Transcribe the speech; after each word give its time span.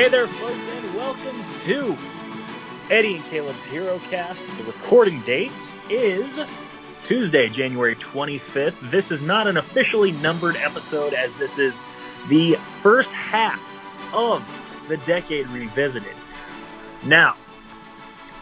Hey 0.00 0.08
there, 0.08 0.26
folks, 0.26 0.54
and 0.54 0.94
welcome 0.94 1.44
to 1.64 1.94
Eddie 2.88 3.16
and 3.16 3.24
Caleb's 3.26 3.66
Hero 3.66 3.98
Cast. 4.08 4.40
The 4.56 4.64
recording 4.64 5.20
date 5.24 5.52
is 5.90 6.40
Tuesday, 7.04 7.50
January 7.50 7.96
25th. 7.96 8.90
This 8.90 9.10
is 9.10 9.20
not 9.20 9.46
an 9.46 9.58
officially 9.58 10.10
numbered 10.10 10.56
episode, 10.56 11.12
as 11.12 11.34
this 11.34 11.58
is 11.58 11.84
the 12.30 12.56
first 12.82 13.12
half 13.12 13.60
of 14.14 14.42
the 14.88 14.96
decade 14.96 15.46
revisited. 15.48 16.16
Now, 17.04 17.36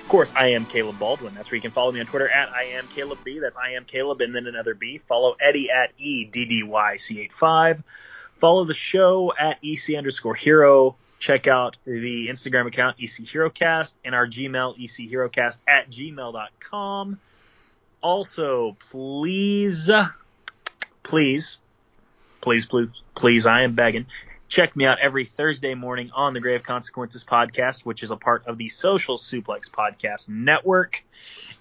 of 0.01 0.09
course, 0.09 0.33
I 0.37 0.51
am 0.51 0.65
Caleb 0.65 1.01
Baldwin. 1.01 1.35
That's 1.35 1.51
where 1.51 1.57
you 1.57 1.63
can 1.63 1.73
follow 1.73 1.91
me 1.91 1.99
on 1.99 2.07
Twitter 2.07 2.29
at 2.29 2.51
I 2.51 2.67
am 2.75 2.87
Caleb 2.95 3.19
B. 3.25 3.41
That's 3.41 3.57
I 3.57 3.71
am 3.71 3.85
Caleb 3.85 4.21
and 4.21 4.33
then 4.33 4.47
another 4.47 4.75
B. 4.75 4.99
Follow 5.09 5.35
Eddie 5.41 5.73
at 5.73 5.91
EDDYC85. 5.99 7.83
Follow 8.37 8.65
the 8.65 8.75
show 8.75 9.33
at 9.37 9.59
EC 9.65 9.97
underscore 9.97 10.37
hero. 10.37 10.95
Check 11.19 11.47
out 11.47 11.77
the 11.85 12.29
Instagram 12.29 12.67
account 12.67 12.97
EC 13.01 13.27
HeroCast 13.27 13.95
and 14.05 14.15
our 14.15 14.27
Gmail 14.27 14.79
EC 14.79 15.11
HeroCast 15.11 15.61
at 15.67 15.91
gmail.com. 15.91 17.19
Also, 18.01 18.77
please, 18.91 19.91
please, 21.03 21.59
please, 22.41 22.67
please, 22.67 22.89
please, 23.17 23.47
I 23.47 23.63
am 23.63 23.75
begging. 23.75 24.07
Check 24.49 24.77
me 24.77 24.87
out 24.87 24.99
every 25.01 25.25
Thursday 25.25 25.75
morning 25.75 26.11
on 26.15 26.33
the 26.33 26.41
Grave 26.41 26.63
Consequences 26.63 27.23
podcast, 27.23 27.85
which 27.85 28.03
is 28.03 28.11
a 28.11 28.17
part 28.17 28.47
of 28.47 28.57
the 28.57 28.69
Social 28.69 29.19
Suplex 29.19 29.69
Podcast 29.69 30.29
Network. 30.29 31.05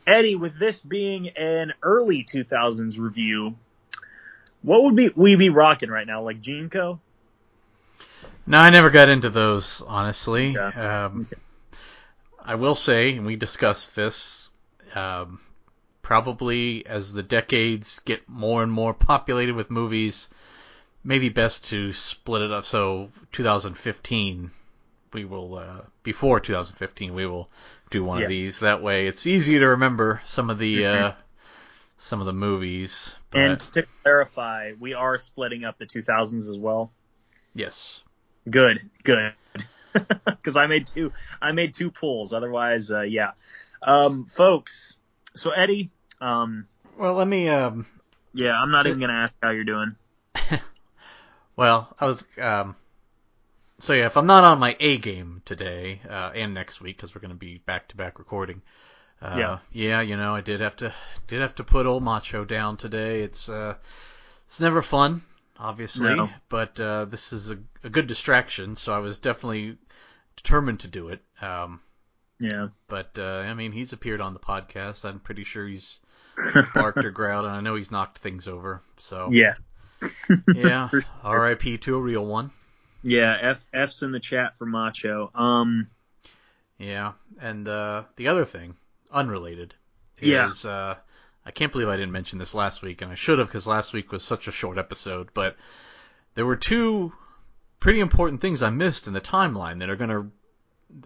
Eddie, 0.06 0.36
with 0.36 0.58
this 0.58 0.80
being 0.80 1.30
an 1.30 1.74
early 1.84 2.24
2000s 2.24 2.98
review, 2.98 3.56
what 4.62 4.84
would 4.84 4.96
be 4.96 5.10
we 5.16 5.36
be 5.36 5.50
rocking 5.50 5.90
right 5.90 6.08
now? 6.08 6.22
Like 6.22 6.42
JNCO? 6.42 7.00
No, 8.48 8.58
I 8.58 8.70
never 8.70 8.90
got 8.90 9.10
into 9.10 9.30
those, 9.30 9.82
honestly. 9.86 10.58
Okay. 10.58 10.80
Um, 10.80 11.28
I 12.40 12.56
will 12.56 12.76
say, 12.76 13.14
and 13.18 13.26
we 13.26 13.36
discussed 13.36 13.94
this, 13.94 14.52
um, 14.96 15.42
probably 16.02 16.86
as 16.88 17.12
the 17.12 17.24
decades 17.24 18.00
get 18.00 18.28
more 18.30 18.64
and 18.64 18.72
more 18.72 18.94
populated 18.94 19.54
with 19.54 19.70
movies, 19.70 20.30
maybe 21.04 21.28
best 21.28 21.66
to 21.66 21.92
split 21.92 22.42
it 22.42 22.52
up. 22.54 22.64
So 22.64 23.12
2015, 23.34 24.52
we 25.12 25.26
will, 25.26 25.58
uh, 25.58 25.82
before 26.04 26.40
2015, 26.40 27.14
we 27.14 27.26
will 27.26 27.50
do 27.90 28.06
one 28.06 28.20
Yeah. 28.20 28.26
of 28.26 28.30
these. 28.30 28.60
That 28.60 28.82
way 28.82 29.08
it's 29.08 29.28
easy 29.28 29.60
to 29.60 29.68
remember 29.68 30.22
some 30.26 30.50
of 30.50 30.58
the, 30.58 30.86
uh, 30.86 31.12
some 31.98 32.22
of 32.22 32.26
the 32.28 32.34
movies. 32.34 33.14
But 33.30 33.42
And 33.42 33.60
to 33.60 33.86
clarify, 34.04 34.72
we 34.80 34.94
are 34.94 35.18
splitting 35.18 35.66
up 35.66 35.78
the 35.78 35.86
2000s 35.86 36.48
as 36.50 36.58
well. 36.58 36.94
yes. 37.54 38.04
Good, 38.50 38.90
good. 39.04 39.34
Because 40.26 40.56
I 40.56 40.68
made 40.68 40.86
two, 40.86 41.12
I 41.42 41.52
made 41.54 41.74
two 41.74 41.90
pulls. 41.90 42.32
Otherwise, 42.32 42.92
uh, 42.92 43.02
yeah. 43.02 43.32
Um, 43.82 44.26
folks. 44.26 44.96
So 45.36 45.50
Eddie, 45.50 45.90
um, 46.22 46.68
Well, 46.98 47.16
let 47.16 47.28
me, 47.28 47.50
um, 47.50 47.88
yeah, 48.34 48.62
I'm 48.62 48.70
not 48.70 48.86
even 48.86 49.00
gonna 49.00 49.14
ask 49.14 49.34
how 49.42 49.50
you're 49.50 49.64
doing. 49.64 49.96
Well, 51.56 51.92
I 52.00 52.06
was 52.06 52.28
um, 52.40 52.76
so 53.80 53.94
yeah. 53.94 54.06
If 54.06 54.16
I'm 54.16 54.28
not 54.28 54.44
on 54.44 54.60
my 54.60 54.78
A 54.80 55.00
game 55.00 55.42
today 55.44 56.02
uh, 56.08 56.30
and 56.36 56.54
next 56.54 56.82
week 56.82 56.98
because 56.98 57.16
we're 57.16 57.22
going 57.22 57.30
to 57.32 57.36
be 57.36 57.58
back 57.66 57.88
to 57.88 57.98
back 57.98 58.20
recording, 58.20 58.62
uh, 59.24 59.36
Yeah. 59.36 59.58
yeah, 59.72 60.02
you 60.02 60.16
know, 60.18 60.34
I 60.34 60.42
did 60.42 60.62
have 60.62 60.76
to 60.78 60.94
did 61.26 61.42
have 61.42 61.56
to 61.56 61.64
put 61.64 61.88
old 61.88 62.04
Macho 62.04 62.46
down 62.46 62.78
today. 62.78 63.22
It's 63.22 63.50
uh, 63.50 63.74
it's 64.46 64.60
never 64.60 64.84
fun, 64.84 65.24
obviously, 65.60 66.16
No. 66.16 66.30
but 66.50 66.80
uh, 66.80 67.06
this 67.06 67.34
is 67.34 67.52
a, 67.52 67.58
a 67.84 67.90
good 67.90 68.08
distraction, 68.08 68.76
so 68.76 68.94
I 68.94 69.00
was 69.00 69.18
definitely 69.20 69.78
determined 70.36 70.82
to 70.82 70.88
do 70.88 71.10
it. 71.10 71.22
Um, 71.42 71.82
Yeah. 72.40 72.70
but 72.88 73.12
uh, 73.18 73.22
I 73.46 73.54
mean, 73.54 73.72
he's 73.72 73.94
appeared 73.94 74.22
on 74.22 74.34
the 74.34 74.40
podcast. 74.40 75.06
I'm 75.06 75.20
pretty 75.20 75.44
sure 75.44 75.68
he's 75.68 76.00
barked 76.74 77.04
or 77.04 77.12
growled, 77.12 77.46
and 77.46 77.56
I 77.56 77.62
know 77.62 77.76
he's 77.76 77.92
knocked 77.92 78.20
things 78.20 78.48
over. 78.48 78.82
So 78.98 79.30
yeah. 79.32 79.54
yeah, 80.54 80.90
sure. 80.92 81.04
R.I.P. 81.24 81.80
to 81.80 81.96
a 81.96 82.00
real 82.02 82.26
one. 82.26 82.52
Yeah. 83.04 83.36
F 83.42 83.66
F's 83.74 84.04
in 84.04 84.12
the 84.12 84.20
chat 84.20 84.56
for 84.56 84.66
Macho. 84.66 85.32
Um. 85.34 85.88
Yeah, 86.80 87.14
and 87.42 87.68
uh, 87.68 88.04
the 88.18 88.28
other 88.28 88.46
thing, 88.46 88.76
unrelated, 89.12 89.74
Yeah. 90.22 90.52
uh, 90.64 90.96
I 91.48 91.52
can't 91.52 91.72
believe 91.72 91.88
I 91.88 91.96
didn't 91.96 92.12
mention 92.12 92.40
this 92.40 92.54
last 92.54 92.82
week, 92.82 93.02
and 93.02 93.10
I 93.10 93.16
should 93.16 93.40
have 93.40 93.48
because 93.48 93.66
last 93.66 93.94
week 93.94 94.12
was 94.12 94.22
such 94.22 94.50
a 94.50 94.52
short 94.52 94.78
episode. 94.78 95.30
But 95.34 95.56
there 96.36 96.46
were 96.46 96.58
two 96.58 97.14
pretty 97.80 98.02
important 98.02 98.42
things 98.42 98.62
I 98.62 98.70
missed 98.70 99.08
in 99.08 99.14
the 99.14 99.22
timeline 99.22 99.80
that 99.80 99.90
are 99.90 99.96
gonna 99.96 100.30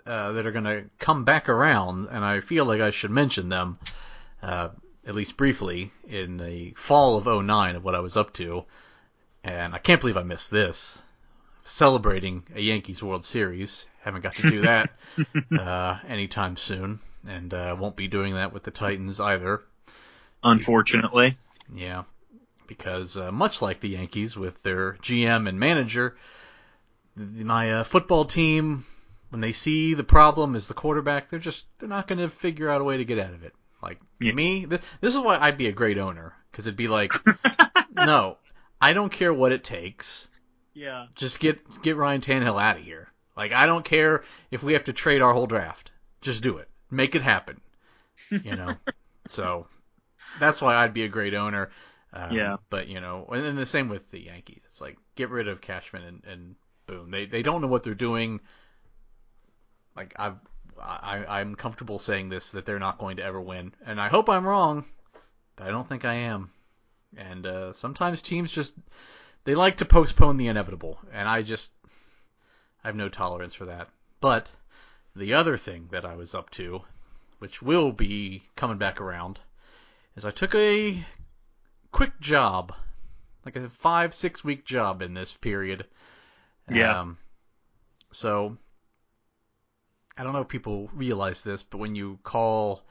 uh, 0.04 0.32
that 0.32 0.48
are 0.48 0.52
gonna 0.52 0.86
come 0.98 1.26
back 1.26 1.48
around, 1.48 2.08
and 2.08 2.26
I 2.26 2.40
feel 2.40 2.66
like 2.66 2.82
I 2.82 2.90
should 2.90 3.12
mention 3.12 3.50
them 3.50 3.78
uh, 4.42 4.70
at 5.06 5.14
least 5.14 5.38
briefly 5.38 5.92
in 6.08 6.38
the 6.38 6.74
fall 6.76 7.18
of 7.18 7.46
09 7.46 7.76
of 7.76 7.84
what 7.84 7.94
I 7.94 8.00
was 8.00 8.18
up 8.18 8.34
to. 8.34 8.66
And 9.44 9.76
I 9.76 9.78
can't 9.78 10.02
believe 10.02 10.18
I 10.18 10.24
missed 10.24 10.50
this. 10.50 11.04
Celebrating 11.66 12.48
a 12.56 12.62
Yankees 12.62 13.04
World 13.04 13.26
Series. 13.26 13.86
Haven't 14.02 14.22
got 14.22 14.34
to 14.38 14.50
do 14.50 14.62
that 14.62 14.90
uh, 15.60 16.00
anytime 16.08 16.58
soon, 16.58 17.00
and 17.28 17.54
uh, 17.54 17.76
won't 17.80 17.96
be 17.96 18.08
doing 18.08 18.34
that 18.34 18.54
with 18.54 18.64
the 18.64 18.72
Titans 18.72 19.20
either. 19.20 19.62
Unfortunately. 20.44 21.38
Yeah, 21.74 22.04
because 22.68 23.16
uh, 23.18 23.32
much 23.32 23.62
like 23.62 23.80
the 23.80 23.90
Yankees 23.90 24.36
with 24.36 24.62
their 24.64 24.94
GM 25.02 25.48
and 25.48 25.60
manager, 25.60 26.18
my 27.16 27.72
uh, 27.74 27.84
football 27.84 28.26
team, 28.26 28.86
when 29.30 29.42
they 29.42 29.52
see 29.52 29.94
the 29.94 30.04
problem 30.04 30.56
is 30.56 30.68
the 30.68 30.74
quarterback, 30.74 31.30
they're 31.30 31.40
just 31.40 31.66
they're 31.80 31.90
not 31.90 32.08
going 32.08 32.20
to 32.20 32.30
figure 32.30 32.70
out 32.70 32.82
a 32.82 32.84
way 32.84 32.98
to 32.98 33.06
get 33.06 33.20
out 33.20 33.34
of 33.34 33.44
it. 33.44 33.54
Like 33.82 34.00
Yeah. 34.20 34.34
me, 34.34 34.66
th- 34.66 34.82
this 35.00 35.16
is 35.16 35.22
why 35.22 35.38
I'd 35.40 35.58
be 35.58 35.68
a 35.68 35.72
great 35.72 35.98
owner 35.98 36.34
because 36.52 36.68
it'd 36.68 36.78
be 36.78 36.88
like, 36.88 37.14
no, 37.94 38.38
I 38.80 38.94
don't 38.94 39.12
care 39.12 39.34
what 39.34 39.52
it 39.54 39.64
takes. 39.64 40.28
Yeah. 40.74 41.08
Just 41.16 41.40
get 41.40 41.60
get 41.82 41.98
Ryan 41.98 42.22
Tannehill 42.22 42.62
out 42.62 42.78
of 42.78 42.84
here. 42.84 43.08
Like 43.38 43.54
I 43.54 43.66
don't 43.66 43.86
care 43.86 44.24
if 44.52 44.62
we 44.64 44.74
have 44.74 44.84
to 44.86 44.94
trade 44.94 45.22
our 45.22 45.34
whole 45.34 45.48
draft. 45.48 45.92
Just 46.22 46.44
do 46.44 46.58
it. 46.58 46.70
Make 46.90 47.16
it 47.16 47.22
happen. 47.22 47.60
You 48.30 48.56
know. 48.56 48.76
so 49.28 49.68
that's 50.40 50.62
why 50.62 50.76
I'd 50.76 50.94
be 50.94 51.04
a 51.04 51.10
great 51.10 51.34
owner. 51.34 51.70
Um, 52.14 52.32
Yeah. 52.32 52.58
But 52.70 52.88
you 52.88 53.00
know, 53.00 53.26
and 53.32 53.44
then 53.44 53.56
the 53.56 53.66
same 53.66 53.90
with 53.90 54.10
the 54.12 54.20
Yankees. 54.20 54.62
It's 54.68 54.82
like 54.82 54.98
get 55.16 55.30
rid 55.30 55.48
of 55.48 55.62
Cashman 55.62 56.04
and, 56.04 56.24
and 56.26 56.56
boom. 56.88 57.12
They 57.12 57.26
they 57.26 57.44
don't 57.44 57.62
know 57.62 57.68
what 57.68 57.84
they're 57.84 57.94
doing. 57.94 58.40
Like 59.96 60.14
I've 60.18 60.38
I 60.82 61.26
I'm 61.28 61.56
comfortable 61.56 62.00
saying 62.00 62.30
this 62.30 62.52
that 62.52 62.66
they're 62.66 62.80
not 62.80 62.98
going 62.98 63.18
to 63.18 63.24
ever 63.24 63.40
win, 63.40 63.74
and 63.86 64.00
I 64.00 64.10
hope 64.10 64.30
I'm 64.30 64.48
wrong. 64.48 64.86
But 65.56 65.68
I 65.68 65.72
don't 65.72 65.88
think 65.88 66.06
I 66.06 66.14
am. 66.14 66.52
And 67.18 67.46
uh, 67.46 67.74
sometimes 67.74 68.22
teams 68.22 68.52
just 68.52 68.74
they 69.44 69.56
like 69.56 69.78
to 69.78 69.86
postpone 69.86 70.38
the 70.38 70.48
inevitable, 70.48 71.00
and 71.12 71.28
I 71.28 71.42
just 71.42 71.72
I 72.84 72.88
have 72.88 72.96
no 72.96 73.10
tolerance 73.10 73.54
for 73.54 73.66
that. 73.66 73.90
But 74.20 74.52
the 75.16 75.34
other 75.34 75.58
thing 75.58 75.90
that 75.92 76.06
I 76.06 76.16
was 76.16 76.34
up 76.34 76.50
to, 76.52 76.82
which 77.40 77.62
will 77.62 77.92
be 77.92 78.44
coming 78.56 78.78
back 78.78 79.02
around, 79.02 79.40
is 80.16 80.26
I 80.26 80.32
took 80.32 80.56
a 80.56 81.04
quick 81.92 82.20
job, 82.20 82.74
like 83.46 83.56
a 83.56 83.70
five 83.70 84.14
six 84.14 84.44
week 84.44 84.66
job 84.66 85.02
in 85.02 85.14
this 85.14 85.34
period. 85.34 85.86
Yeah. 86.70 87.00
Um, 87.00 87.18
so 88.12 88.58
I 90.18 90.24
don't 90.24 90.34
know 90.34 90.42
if 90.42 90.48
people 90.48 90.90
realize 90.94 91.44
this, 91.44 91.64
but 91.64 91.80
when 91.80 91.96
you 91.96 92.20
call 92.24 92.84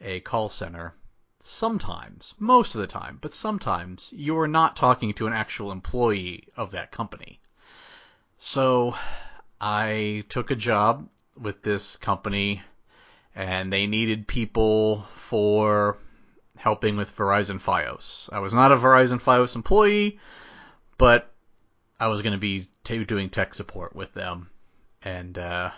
a 0.00 0.20
call 0.20 0.48
center, 0.48 0.94
sometimes, 1.40 2.34
most 2.38 2.74
of 2.74 2.80
the 2.80 2.86
time, 2.86 3.18
but 3.20 3.32
sometimes 3.32 4.12
you 4.14 4.38
are 4.38 4.48
not 4.48 4.76
talking 4.76 5.12
to 5.14 5.26
an 5.26 5.32
actual 5.32 5.72
employee 5.72 6.48
of 6.56 6.70
that 6.70 6.92
company. 6.92 7.40
So 8.38 8.96
I 9.60 10.24
took 10.28 10.50
a 10.50 10.56
job 10.56 11.08
with 11.36 11.62
this 11.62 11.96
company 11.96 12.62
and 13.34 13.72
they 13.72 13.86
needed 13.86 14.26
people 14.26 15.06
for 15.14 15.98
helping 16.58 16.96
with 16.96 17.16
Verizon 17.16 17.60
Fios. 17.60 18.28
I 18.32 18.40
was 18.40 18.52
not 18.52 18.72
a 18.72 18.76
Verizon 18.76 19.20
Fios 19.20 19.54
employee, 19.54 20.18
but 20.98 21.32
I 21.98 22.08
was 22.08 22.22
going 22.22 22.32
to 22.32 22.38
be 22.38 22.68
t- 22.84 23.04
doing 23.04 23.30
tech 23.30 23.54
support 23.54 23.94
with 23.94 24.12
them. 24.14 24.50
And 25.02 25.38
uh, 25.38 25.70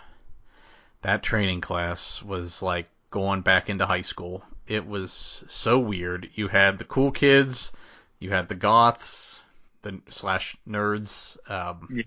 that 1.03 1.23
training 1.23 1.61
class 1.61 2.23
was 2.23 2.63
like 2.63 2.89
going 3.11 3.43
back 3.43 3.69
into 3.69 3.87
high 3.87 4.03
school. 4.03 4.43
It 4.67 4.87
was 4.87 5.45
so 5.49 5.79
weird. 5.79 6.31
You 6.35 6.49
had 6.49 6.79
the 6.79 6.85
cool 6.85 7.11
kids, 7.11 7.73
you 8.19 8.31
had 8.31 8.49
the 8.49 8.55
goths, 8.55 9.43
the 9.83 10.01
slash 10.09 10.57
nerds. 10.69 11.37
Um, 11.51 11.89
Yeah. 11.91 12.03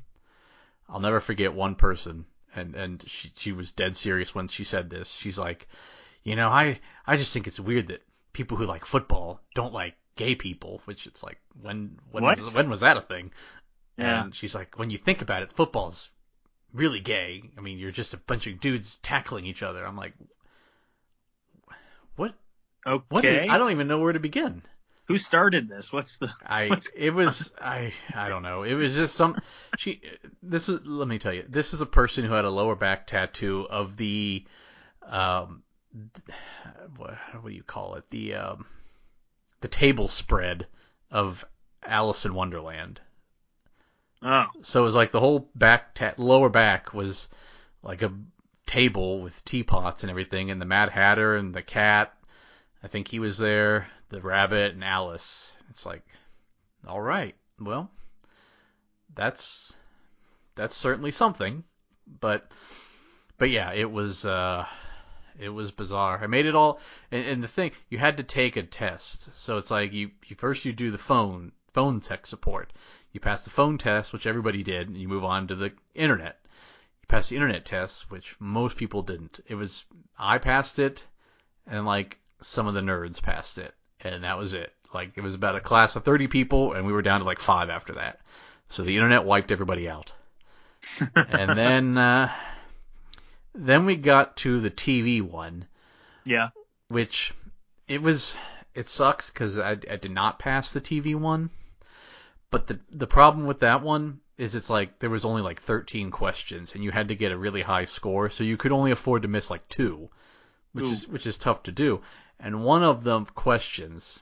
I'll 0.89 0.99
never 0.99 1.19
forget 1.19 1.53
one 1.53 1.75
person, 1.75 2.25
and 2.55 2.75
and 2.75 3.03
she 3.07 3.31
she 3.35 3.51
was 3.51 3.71
dead 3.71 3.95
serious 3.95 4.35
when 4.35 4.47
she 4.47 4.63
said 4.63 4.89
this. 4.89 5.09
She's 5.09 5.39
like, 5.39 5.67
you 6.23 6.35
know, 6.35 6.49
I 6.49 6.79
I 7.07 7.15
just 7.15 7.33
think 7.33 7.47
it's 7.47 7.59
weird 7.59 7.87
that 7.87 8.03
people 8.33 8.57
who 8.57 8.65
like 8.65 8.85
football 8.85 9.39
don't 9.55 9.73
like 9.73 9.95
gay 10.15 10.35
people, 10.35 10.81
which 10.85 11.07
it's 11.07 11.23
like 11.23 11.37
when 11.61 11.97
when 12.11 12.23
What? 12.23 12.37
was, 12.39 12.53
when 12.53 12.69
was 12.69 12.81
that 12.81 12.97
a 12.97 13.01
thing? 13.01 13.31
Yeah. 13.97 14.23
And 14.23 14.35
she's 14.35 14.55
like, 14.55 14.77
when 14.77 14.89
you 14.89 14.97
think 14.97 15.21
about 15.21 15.43
it, 15.43 15.53
football's 15.53 16.09
really 16.73 16.99
gay. 16.99 17.43
I 17.57 17.61
mean, 17.61 17.77
you're 17.77 17.91
just 17.91 18.13
a 18.13 18.17
bunch 18.17 18.47
of 18.47 18.59
dudes 18.59 18.97
tackling 18.97 19.45
each 19.45 19.61
other. 19.61 19.85
I'm 19.85 19.95
like, 19.95 20.13
what? 22.15 22.33
Okay. 22.85 23.05
What? 23.09 23.25
is- 23.25 23.49
I 23.49 23.57
don't 23.57 23.71
even 23.71 23.87
know 23.87 23.99
where 23.99 24.13
to 24.13 24.19
begin. 24.19 24.63
Who 25.07 25.17
started 25.17 25.67
this? 25.67 25.91
What's 25.91 26.17
the? 26.17 26.29
I 26.45 26.67
What's 26.69 26.87
it 26.95 27.09
was 27.11 27.53
I 27.61 27.91
I 28.15 28.29
don't 28.29 28.41
know. 28.41 28.63
It 28.63 28.73
was 28.73 28.95
just 28.95 29.15
some 29.15 29.37
she 29.77 30.01
this 30.41 30.69
is 30.69 30.79
let 30.85 31.07
me 31.07 31.19
tell 31.19 31.33
you. 31.33 31.43
This 31.47 31.73
is 31.73 31.81
a 31.81 31.85
person 31.85 32.23
who 32.23 32.31
had 32.33 32.45
a 32.45 32.49
lower 32.49 32.75
back 32.75 33.05
tattoo 33.05 33.67
of 33.69 33.97
the 33.97 34.45
um 35.05 35.63
what, 36.97 37.17
what 37.41 37.49
do 37.49 37.55
you 37.55 37.63
call 37.63 37.95
it? 37.95 38.03
The 38.09 38.35
um 38.35 38.65
the 39.61 39.67
table 39.67 40.07
spread 40.07 40.67
of 41.09 41.45
Alice 41.83 42.25
in 42.25 42.33
Wonderland. 42.33 42.99
Oh, 44.21 44.45
So 44.61 44.81
it 44.81 44.85
was 44.85 44.95
like 44.95 45.11
the 45.11 45.19
whole 45.19 45.49
back 45.55 45.95
ta- 45.95 46.13
lower 46.17 46.49
back 46.49 46.93
was 46.93 47.29
like 47.81 48.01
a 48.01 48.11
table 48.65 49.21
with 49.21 49.43
teapots 49.45 50.03
and 50.03 50.09
everything, 50.09 50.49
and 50.49 50.61
the 50.61 50.65
Mad 50.65 50.89
Hatter 50.89 51.35
and 51.35 51.53
the 51.53 51.61
cat. 51.61 52.13
I 52.81 52.87
think 52.87 53.07
he 53.07 53.19
was 53.19 53.37
there, 53.37 53.87
the 54.09 54.21
rabbit 54.21 54.73
and 54.73 54.83
Alice. 54.83 55.51
It's 55.69 55.85
like, 55.85 56.03
all 56.87 57.01
right, 57.01 57.35
well, 57.59 57.89
that's 59.15 59.75
that's 60.55 60.75
certainly 60.75 61.11
something, 61.11 61.63
but 62.19 62.49
but 63.37 63.49
yeah, 63.49 63.71
it 63.73 63.89
was 63.89 64.25
uh, 64.25 64.65
it 65.39 65.49
was 65.49 65.71
bizarre. 65.71 66.19
I 66.21 66.27
made 66.27 66.45
it 66.45 66.55
all, 66.55 66.79
and, 67.11 67.25
and 67.25 67.43
the 67.43 67.47
thing 67.47 67.71
you 67.89 67.97
had 67.97 68.17
to 68.17 68.23
take 68.23 68.55
a 68.55 68.63
test. 68.63 69.29
So 69.35 69.57
it's 69.57 69.71
like 69.71 69.93
you, 69.93 70.11
you 70.27 70.35
first 70.35 70.65
you 70.65 70.73
do 70.73 70.91
the 70.91 70.97
phone 70.97 71.51
phone 71.73 71.99
tech 71.99 72.25
support. 72.25 72.71
You 73.11 73.19
pass 73.19 73.43
the 73.43 73.49
phone 73.49 73.77
test, 73.77 74.13
which 74.13 74.27
everybody 74.27 74.63
did, 74.63 74.87
and 74.87 74.97
you 74.97 75.07
move 75.07 75.23
on 75.23 75.47
to 75.47 75.55
the 75.55 75.73
internet. 75.93 76.39
You 77.01 77.07
pass 77.07 77.29
the 77.29 77.35
internet 77.35 77.65
test, 77.65 78.09
which 78.09 78.35
most 78.39 78.77
people 78.77 79.01
didn't. 79.01 79.39
It 79.47 79.55
was 79.55 79.85
I 80.17 80.37
passed 80.37 80.79
it, 80.79 81.05
and 81.67 81.85
like 81.85 82.19
some 82.41 82.67
of 82.67 82.73
the 82.73 82.81
nerds 82.81 83.21
passed 83.21 83.57
it, 83.57 83.73
and 84.01 84.23
that 84.23 84.37
was 84.37 84.53
it. 84.53 84.73
Like 84.93 85.11
it 85.15 85.21
was 85.21 85.35
about 85.35 85.55
a 85.55 85.61
class 85.61 85.95
of 85.95 86.03
30 86.03 86.27
people, 86.27 86.73
and 86.73 86.85
we 86.85 86.93
were 86.93 87.01
down 87.01 87.19
to 87.19 87.25
like 87.25 87.39
five 87.39 87.69
after 87.69 87.93
that. 87.93 88.19
So 88.69 88.83
the 88.83 88.95
internet 88.95 89.25
wiped 89.25 89.51
everybody 89.51 89.89
out. 89.89 90.13
and 91.15 91.57
then 91.57 91.97
uh, 91.97 92.31
then 93.53 93.85
we 93.85 93.95
got 93.95 94.37
to 94.37 94.59
the 94.59 94.71
TV 94.71 95.21
one, 95.21 95.67
yeah. 96.25 96.49
which 96.87 97.33
it 97.87 98.01
was 98.01 98.35
it 98.73 98.89
sucks 98.89 99.29
because 99.29 99.57
I, 99.57 99.71
I 99.71 99.97
did 99.97 100.11
not 100.11 100.39
pass 100.39 100.71
the 100.71 100.81
TV 100.81 101.15
one. 101.15 101.49
But 102.49 102.67
the 102.67 102.79
the 102.91 103.07
problem 103.07 103.45
with 103.47 103.59
that 103.59 103.81
one 103.81 104.19
is 104.37 104.55
it's 104.55 104.69
like 104.69 104.99
there 104.99 105.09
was 105.09 105.25
only 105.25 105.41
like 105.41 105.61
13 105.61 106.11
questions 106.11 106.73
and 106.73 106.83
you 106.83 106.91
had 106.91 107.07
to 107.07 107.15
get 107.15 107.31
a 107.31 107.37
really 107.37 107.61
high 107.61 107.85
score, 107.85 108.29
so 108.29 108.43
you 108.43 108.57
could 108.57 108.71
only 108.71 108.91
afford 108.91 109.21
to 109.21 109.27
miss 109.27 109.49
like 109.49 109.67
two, 109.69 110.09
which 110.71 110.85
Ooh. 110.85 110.91
is 110.91 111.07
which 111.07 111.27
is 111.27 111.37
tough 111.37 111.63
to 111.63 111.71
do. 111.71 112.01
And 112.39 112.63
one 112.63 112.83
of 112.83 113.03
the 113.03 113.21
questions, 113.25 114.19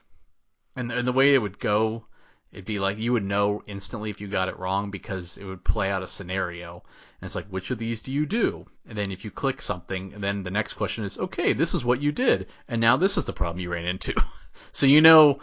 and 0.76 0.92
and 0.92 1.08
the 1.08 1.14
way 1.14 1.34
it 1.34 1.42
would 1.42 1.60
go, 1.60 2.06
it'd 2.52 2.66
be 2.66 2.80
like 2.80 2.98
you 2.98 3.14
would 3.14 3.24
know 3.24 3.64
instantly 3.66 4.10
if 4.10 4.20
you 4.20 4.28
got 4.28 4.50
it 4.50 4.60
wrong 4.60 4.92
because 4.92 5.38
it 5.38 5.46
would 5.46 5.64
play 5.64 5.90
out 5.90 6.04
a 6.04 6.08
scenario. 6.08 6.84
And 7.22 7.28
it's 7.28 7.36
like, 7.36 7.48
which 7.48 7.72
of 7.72 7.78
these 7.78 8.02
do 8.02 8.12
you 8.12 8.26
do? 8.26 8.66
And 8.88 8.98
then 8.98 9.12
if 9.12 9.24
you 9.24 9.32
click 9.32 9.62
something, 9.62 10.14
and 10.14 10.24
then 10.24 10.44
the 10.44 10.52
next 10.52 10.74
question 10.74 11.04
is, 11.04 11.18
okay, 11.18 11.54
this 11.54 11.74
is 11.74 11.86
what 11.86 12.02
you 12.02 12.12
did, 12.12 12.48
and 12.68 12.82
now 12.82 12.98
this 12.98 13.18
is 13.18 13.26
the 13.26 13.34
problem 13.34 13.60
you 13.60 13.72
ran 13.72 13.86
into. 13.86 14.14
so 14.72 14.86
you 14.86 15.02
know, 15.02 15.40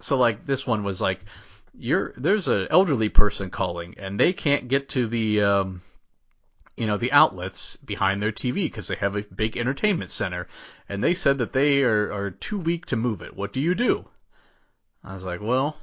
so 0.00 0.16
like 0.16 0.46
this 0.46 0.66
one 0.66 0.84
was 0.84 1.00
like, 1.00 1.20
you're 1.74 2.12
there's 2.16 2.48
an 2.48 2.68
elderly 2.70 3.08
person 3.08 3.50
calling, 3.50 3.94
and 3.98 4.18
they 4.18 4.32
can't 4.32 4.68
get 4.68 4.90
to 4.90 5.06
the 5.06 5.42
um, 5.42 5.82
you 6.76 6.86
know 6.86 6.98
the 6.98 7.12
outlets 7.12 7.76
behind 7.76 8.22
their 8.22 8.32
TV 8.32 8.64
because 8.64 8.88
they 8.88 8.96
have 8.96 9.16
a 9.16 9.22
big 9.22 9.56
entertainment 9.56 10.10
center, 10.10 10.48
and 10.88 11.02
they 11.02 11.14
said 11.14 11.38
that 11.38 11.52
they 11.52 11.82
are 11.82 12.12
are 12.12 12.30
too 12.30 12.58
weak 12.58 12.86
to 12.86 12.96
move 12.96 13.22
it. 13.22 13.36
What 13.36 13.52
do 13.52 13.60
you 13.60 13.74
do? 13.74 14.06
I 15.04 15.14
was 15.14 15.24
like, 15.24 15.40
well, 15.40 15.76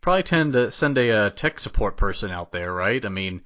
probably 0.00 0.22
tend 0.22 0.54
to 0.54 0.70
send 0.70 0.98
a, 0.98 1.10
uh 1.10 1.30
tech 1.30 1.58
support 1.60 1.96
person 1.96 2.30
out 2.30 2.52
there, 2.52 2.72
right? 2.72 3.04
I 3.04 3.08
mean, 3.08 3.42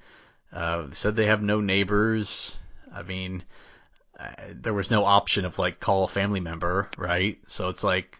uh, 0.51 0.87
said 0.91 1.15
they 1.15 1.25
have 1.27 1.41
no 1.41 1.61
neighbors. 1.61 2.57
I 2.93 3.03
mean, 3.03 3.43
uh, 4.19 4.29
there 4.53 4.73
was 4.73 4.89
no 4.89 5.03
option 5.03 5.45
of 5.45 5.59
like 5.59 5.79
call 5.79 6.05
a 6.05 6.07
family 6.07 6.39
member, 6.39 6.89
right? 6.97 7.37
So 7.47 7.69
it's 7.69 7.83
like, 7.83 8.17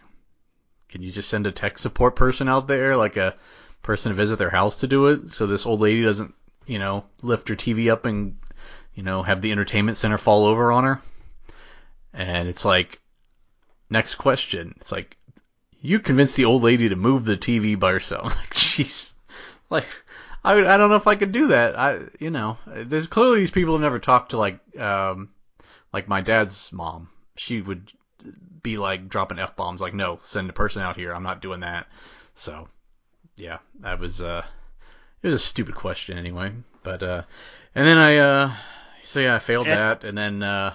can 0.90 1.02
you 1.02 1.12
just 1.12 1.30
send 1.30 1.48
a 1.48 1.52
tech 1.52 1.78
support 1.78 2.16
person 2.16 2.50
out 2.50 2.68
there, 2.68 2.96
like 2.98 3.18
a 3.18 3.36
person 3.82 4.10
to 4.10 4.16
visit 4.16 4.38
their 4.38 4.50
house 4.50 4.78
to 4.78 4.88
do 4.88 5.08
it, 5.08 5.30
so 5.30 5.48
this 5.48 5.66
old 5.66 5.80
lady 5.80 6.02
doesn't, 6.04 6.34
you 6.66 6.80
know, 6.80 7.06
lift 7.22 7.48
her 7.50 7.56
TV 7.56 7.92
up 7.92 8.06
and, 8.06 8.38
you 8.94 9.04
know, 9.04 9.24
have 9.24 9.42
the 9.42 9.52
entertainment 9.52 9.98
center 9.98 10.18
fall 10.18 10.46
over 10.46 10.72
on 10.72 10.84
her? 10.84 11.02
And 12.14 12.48
it's 12.48 12.66
like, 12.66 13.00
next 13.90 14.16
question. 14.16 14.74
It's 14.82 14.92
like, 14.92 15.18
you 15.86 16.00
convinced 16.00 16.36
the 16.36 16.46
old 16.46 16.64
lady 16.64 16.90
to 16.90 16.96
move 16.96 17.26
the 17.26 17.38
TV 17.38 17.80
by 17.80 17.92
herself. 17.92 18.36
Like, 18.36 18.50
jeez. 18.54 19.12
Like, 19.70 19.86
I 20.44 20.54
I 20.54 20.78
don't 20.78 20.90
know 20.90 20.96
if 20.96 21.08
I 21.08 21.16
could 21.16 21.32
do 21.32 21.48
that. 21.48 21.78
I, 21.78 22.02
you 22.20 22.32
know, 22.32 22.58
there's 22.66 23.08
clearly 23.08 23.40
these 23.40 23.52
people 23.52 23.74
have 23.74 23.82
never 23.82 24.00
talked 24.00 24.32
to 24.32 24.38
like, 24.38 24.60
um, 24.80 25.30
like 25.94 26.08
my 26.08 26.22
dad's 26.22 26.72
mom. 26.74 27.10
She 27.36 27.62
would 27.62 27.92
be 28.64 28.78
like 28.78 29.10
dropping 29.10 29.40
f 29.40 29.56
bombs. 29.56 29.82
Like, 29.82 29.94
no, 29.94 30.20
send 30.22 30.50
a 30.50 30.54
person 30.54 30.82
out 30.82 30.98
here. 30.98 31.14
I'm 31.14 31.24
not 31.24 31.42
doing 31.42 31.60
that. 31.62 31.88
So, 32.34 32.68
yeah, 33.38 33.60
that 33.80 34.00
was, 34.00 34.22
uh, 34.22 34.44
it 35.22 35.28
was 35.28 35.36
a 35.36 35.40
stupid 35.40 35.76
question 35.76 36.18
anyway. 36.18 36.52
But, 36.84 37.04
uh, 37.04 37.24
and 37.74 37.88
then 37.88 37.98
I, 37.98 38.18
uh, 38.18 38.56
so 39.04 39.20
yeah, 39.20 39.36
I 39.36 39.40
failed 39.40 39.68
that, 39.68 40.04
and 40.04 40.18
then, 40.18 40.44
uh, 40.44 40.74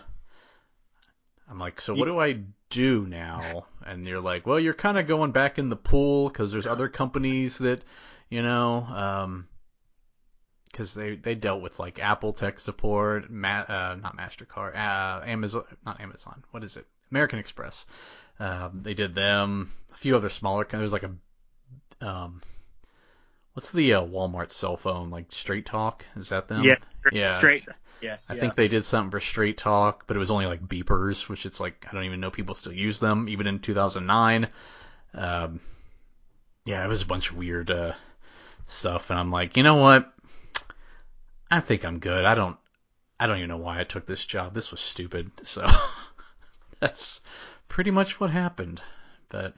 I'm 1.49 1.59
like, 1.59 1.81
so 1.81 1.95
what 1.95 2.07
do 2.07 2.21
I 2.21 2.39
do 2.71 3.07
now? 3.07 3.67
And 3.85 4.07
you're 4.07 4.21
like, 4.21 4.47
well, 4.47 4.61
you're 4.61 4.75
kind 4.75 4.99
of 4.99 5.07
going 5.07 5.33
back 5.33 5.59
in 5.59 5.69
the 5.69 5.77
pool 5.77 6.29
because 6.29 6.53
there's 6.53 6.67
other 6.67 6.89
companies 6.89 7.59
that, 7.59 7.83
you 8.29 8.43
know, 8.43 8.85
um, 8.85 9.49
because 10.71 10.95
they 10.95 11.17
they 11.17 11.35
dealt 11.35 11.63
with 11.63 11.79
like 11.79 11.99
Apple 11.99 12.33
tech 12.33 12.61
support, 12.61 13.31
Ma- 13.31 13.65
uh, 13.69 13.97
not 14.01 14.17
Mastercard, 14.17 14.77
uh, 14.77 15.25
Amazon, 15.25 15.65
not 15.85 16.01
Amazon. 16.01 16.45
What 16.51 16.63
is 16.63 16.77
it? 16.77 16.87
American 17.11 17.39
Express. 17.39 17.87
Um, 18.39 18.81
they 18.83 18.95
did 18.95 19.15
them. 19.15 19.73
A 19.93 19.97
few 19.97 20.15
other 20.17 20.31
smaller. 20.31 20.67
There's 20.71 20.93
like 20.93 21.03
a, 21.03 22.07
um, 22.07 22.41
what's 23.55 23.73
the 23.73 23.95
uh, 23.95 24.03
Walmart 24.03 24.51
cell 24.51 24.77
phone 24.77 25.11
like? 25.11 25.27
Straight 25.33 25.67
Talk? 25.67 26.05
Is 26.17 26.29
that 26.31 26.49
them? 26.49 26.63
yeah. 26.63 26.77
yeah. 27.13 27.29
Straight. 27.29 27.67
Yes. 28.01 28.31
I 28.31 28.35
yeah. 28.35 28.41
think 28.41 28.55
they 28.55 28.69
did 28.69 28.85
something 28.85 29.11
for 29.11 29.21
Straight 29.21 29.59
Talk, 29.59 30.07
but 30.07 30.17
it 30.17 30.21
was 30.21 30.31
only 30.31 30.47
like 30.47 30.67
beepers, 30.67 31.29
which 31.29 31.45
it's 31.47 31.61
like 31.61 31.87
I 31.89 31.93
don't 31.95 32.05
even 32.05 32.21
know 32.21 32.31
people 32.31 32.55
still 32.55 32.73
use 32.73 32.99
them, 32.99 33.29
even 33.29 33.47
in 33.47 33.59
2009. 33.59 34.49
Um, 35.15 35.61
yeah, 36.65 36.85
it 36.85 36.89
was 36.89 37.03
a 37.03 37.07
bunch 37.07 37.31
of 37.31 37.37
weird 37.37 37.71
uh, 37.71 37.93
stuff, 38.67 39.11
and 39.11 39.19
I'm 39.19 39.31
like, 39.31 39.57
you 39.57 39.63
know 39.63 39.77
what? 39.77 40.13
I 41.51 41.61
think 41.61 41.85
I'm 41.85 41.99
good. 41.99 42.25
I 42.25 42.35
don't, 42.35 42.57
I 43.19 43.27
don't 43.27 43.39
even 43.39 43.49
know 43.49 43.57
why 43.57 43.81
I 43.81 43.85
took 43.85 44.07
this 44.07 44.25
job. 44.25 44.55
This 44.55 44.71
was 44.71 44.81
stupid. 44.81 45.31
So 45.45 45.67
that's 46.79 47.21
pretty 47.69 47.91
much 47.91 48.21
what 48.21 48.31
happened. 48.31 48.81
But 49.29 49.55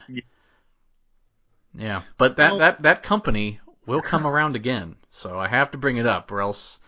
Yeah. 1.75 2.03
but 2.19 2.37
that 2.37 2.51
Well- 2.53 2.59
that 2.59 2.83
that 2.83 3.03
company 3.03 3.61
will 3.87 4.01
come 4.03 4.27
around 4.27 4.57
again. 4.57 4.97
So 5.11 5.39
I 5.39 5.49
have 5.49 5.73
to 5.73 5.79
bring 5.79 5.97
it 5.99 6.07
up, 6.07 6.31
or 6.33 6.41
else 6.41 6.79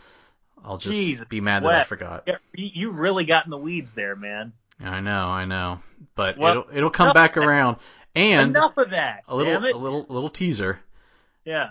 I'll 0.65 0.79
just 0.79 0.97
Jeez, 0.97 1.29
be 1.29 1.41
mad 1.41 1.63
that 1.65 1.73
I 1.73 1.85
forgot. 1.85 2.29
You 2.55 2.91
really 2.91 3.25
got 3.25 3.45
in 3.45 3.51
the 3.51 3.59
weeds 3.59 3.95
there, 3.95 4.17
man. 4.17 4.53
I 4.81 5.01
know, 5.01 5.29
I 5.29 5.45
know, 5.45 5.81
but 6.15 6.37
Well, 6.39 6.51
it'll 6.51 6.67
it'll 6.77 6.91
come 6.91 7.13
back 7.13 7.37
around. 7.37 7.77
And 8.17 8.57
Enough 8.57 8.77
of 8.77 8.91
that. 8.91 9.25
a 9.29 9.35
little 9.35 9.57
a 9.57 9.77
little 9.77 10.07
little 10.09 10.31
teaser. 10.31 10.79
Yeah. 11.45 11.71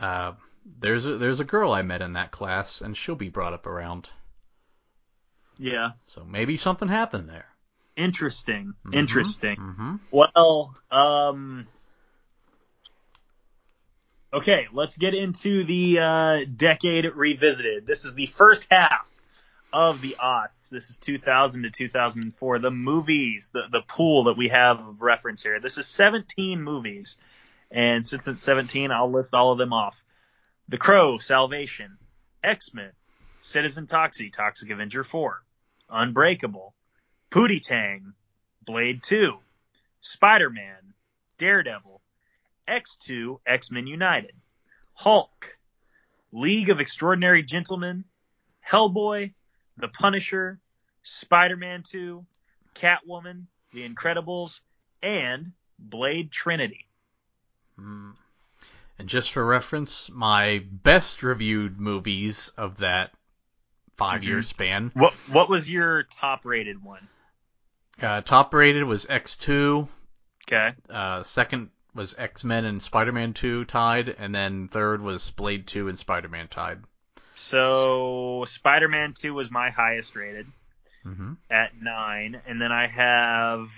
Uh, 0.00 0.32
there's 0.78 1.06
a 1.06 1.16
there's 1.18 1.40
a 1.40 1.44
girl 1.44 1.72
I 1.72 1.82
met 1.82 2.02
in 2.02 2.12
that 2.14 2.30
class, 2.30 2.80
and 2.80 2.96
she'll 2.96 3.16
be 3.16 3.28
brought 3.28 3.52
up 3.52 3.66
around. 3.66 4.08
Yeah. 5.58 5.90
So 6.06 6.24
maybe 6.24 6.56
something 6.56 6.88
happened 6.88 7.28
there. 7.28 7.46
Interesting. 7.96 8.74
Mhm, 8.86 8.94
Interesting. 8.94 9.56
mhm. 9.56 10.00
Well, 10.10 10.74
um, 10.90 11.66
okay, 14.32 14.66
let's 14.72 14.96
get 14.96 15.14
into 15.14 15.64
the 15.64 15.98
uh, 15.98 16.40
decade 16.56 17.04
revisited. 17.04 17.86
This 17.86 18.04
is 18.04 18.14
the 18.14 18.26
first 18.26 18.66
half 18.70 19.08
of 19.72 20.00
the 20.00 20.16
aughts. 20.20 20.68
This 20.70 20.90
is 20.90 20.98
2000 20.98 21.62
to 21.62 21.70
2004. 21.70 22.58
The 22.58 22.70
movies, 22.70 23.50
the 23.52 23.62
the 23.70 23.82
pool 23.82 24.24
that 24.24 24.36
we 24.36 24.48
have 24.48 24.80
of 24.80 25.02
reference 25.02 25.42
here. 25.42 25.60
This 25.60 25.78
is 25.78 25.86
17 25.86 26.62
movies, 26.62 27.18
and 27.70 28.06
since 28.06 28.28
it's 28.28 28.42
17, 28.42 28.90
I'll 28.90 29.10
list 29.10 29.34
all 29.34 29.52
of 29.52 29.58
them 29.58 29.72
off. 29.72 30.02
The 30.68 30.78
Crow, 30.78 31.18
Salvation, 31.18 31.98
X 32.42 32.74
Men, 32.74 32.92
Citizen 33.42 33.86
Toxie, 33.86 34.32
Toxic 34.32 34.70
Avenger 34.70 35.04
4, 35.04 35.42
Unbreakable, 35.90 36.74
Pootie 37.30 37.62
Tang, 37.62 38.12
Blade 38.64 39.02
2, 39.02 39.38
Spider 40.00 40.50
Man, 40.50 40.94
Daredevil, 41.38 42.01
X2, 42.68 43.38
X 43.46 43.70
Men 43.70 43.86
United, 43.86 44.32
Hulk, 44.94 45.58
League 46.32 46.70
of 46.70 46.80
Extraordinary 46.80 47.42
Gentlemen, 47.42 48.04
Hellboy, 48.68 49.32
The 49.76 49.88
Punisher, 49.88 50.58
Spider-Man 51.02 51.82
2, 51.82 52.24
Catwoman, 52.74 53.46
The 53.72 53.88
Incredibles, 53.88 54.60
and 55.02 55.52
Blade 55.78 56.30
Trinity. 56.30 56.86
Mm. 57.78 58.14
And 58.98 59.08
just 59.08 59.32
for 59.32 59.44
reference, 59.44 60.10
my 60.10 60.64
best 60.70 61.22
reviewed 61.22 61.80
movies 61.80 62.52
of 62.56 62.78
that 62.78 63.12
5 63.96 64.22
year 64.22 64.38
Mhm. 64.38 64.44
span. 64.44 64.90
What 64.94 65.14
what 65.28 65.48
was 65.48 65.68
your 65.68 66.04
top 66.04 66.44
rated 66.44 66.82
one? 66.82 67.08
Uh, 68.00 68.20
top 68.20 68.54
rated 68.54 68.84
was 68.84 69.06
X2. 69.06 69.88
Okay. 70.46 70.74
Uh, 70.88 71.22
second 71.22 71.70
was 71.94 72.14
X 72.18 72.44
Men 72.44 72.64
and 72.64 72.82
Spider 72.82 73.12
Man 73.12 73.32
2 73.32 73.64
tied, 73.64 74.08
and 74.08 74.34
then 74.34 74.68
third 74.68 75.02
was 75.02 75.30
Blade 75.30 75.66
2 75.66 75.88
and 75.88 75.98
Spider 75.98 76.28
Man 76.28 76.48
tied. 76.48 76.82
So 77.34 78.44
Spider-Man 78.46 79.14
2 79.14 79.34
was 79.34 79.50
my 79.50 79.70
highest 79.70 80.14
rated 80.14 80.46
hmm 81.02 81.32
at 81.50 81.74
9 81.74 82.40
and 82.46 82.60
then 82.60 82.70
I 82.70 82.86
have 82.86 83.70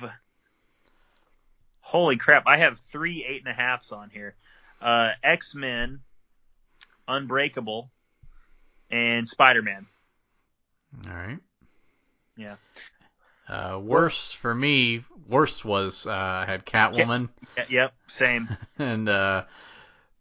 Holy 1.80 2.16
crap, 2.16 2.44
I 2.46 2.56
have 2.58 2.78
three 2.78 3.24
eight 3.24 3.42
and 3.44 3.48
a 3.48 3.54
halfs 3.54 3.92
on 3.92 4.08
here. 4.08 4.34
Uh, 4.80 5.10
X-Men, 5.22 6.00
Unbreakable, 7.06 7.90
and 8.90 9.28
Spider-Man. 9.28 9.86
All 11.06 11.12
right. 11.12 11.38
Yeah. 12.36 12.56
Uh, 13.48 13.78
worst 13.82 14.36
for 14.38 14.54
me, 14.54 15.04
worst 15.28 15.64
was 15.64 16.06
uh, 16.06 16.12
I 16.12 16.46
had 16.46 16.64
Catwoman 16.64 17.28
Yep, 17.68 17.94
same. 18.06 18.48
and 18.78 19.08
uh, 19.08 19.44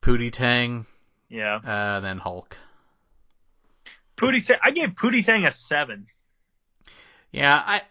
Pootie 0.01 0.32
Tang, 0.32 0.86
Yeah. 1.30 1.56
uh, 1.65 2.00
then 2.01 2.18
Hulk. 2.18 2.58
Pootie 4.18 4.46
Tang, 4.46 4.60
I 4.62 4.72
gave 4.72 4.89
Pootie 4.89 5.25
Tang 5.25 5.46
a 5.46 5.51
seven. 5.51 6.08
Yeah, 7.32 7.62
I 7.65 7.82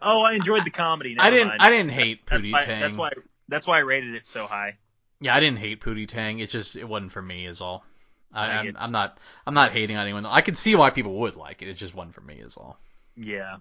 Oh, 0.00 0.22
I 0.22 0.34
enjoyed 0.34 0.64
the 0.64 0.70
comedy. 0.70 1.16
I 1.18 1.30
didn't 1.30 1.48
mind. 1.48 1.62
I 1.62 1.70
didn't 1.70 1.90
hate 1.90 2.26
that's 2.26 2.42
Pootie 2.42 2.52
why, 2.52 2.64
Tang. 2.64 2.80
That's 2.80 2.96
why. 2.96 3.10
That's 3.48 3.66
why 3.66 3.78
I 3.78 3.80
rated 3.80 4.14
it 4.14 4.26
so 4.26 4.46
high. 4.46 4.76
Yeah, 5.20 5.34
I 5.34 5.40
didn't 5.40 5.58
hate 5.58 5.80
Pootie 5.80 6.06
Tang. 6.06 6.38
It 6.38 6.50
just 6.50 6.76
it 6.76 6.84
wasn't 6.84 7.12
for 7.12 7.22
me, 7.22 7.46
is 7.46 7.60
all. 7.60 7.84
I, 8.32 8.46
I 8.46 8.58
I'm, 8.58 8.76
I'm 8.78 8.92
not 8.92 9.18
I'm 9.46 9.54
not 9.54 9.72
hating 9.72 9.96
on 9.96 10.04
anyone. 10.04 10.26
I 10.26 10.42
can 10.42 10.54
see 10.54 10.74
why 10.76 10.90
people 10.90 11.14
would 11.20 11.36
like 11.36 11.62
it. 11.62 11.68
It 11.68 11.74
just 11.74 11.94
wasn't 11.94 12.14
for 12.14 12.20
me, 12.20 12.34
is 12.34 12.56
all. 12.56 12.78
Yeah. 13.16 13.56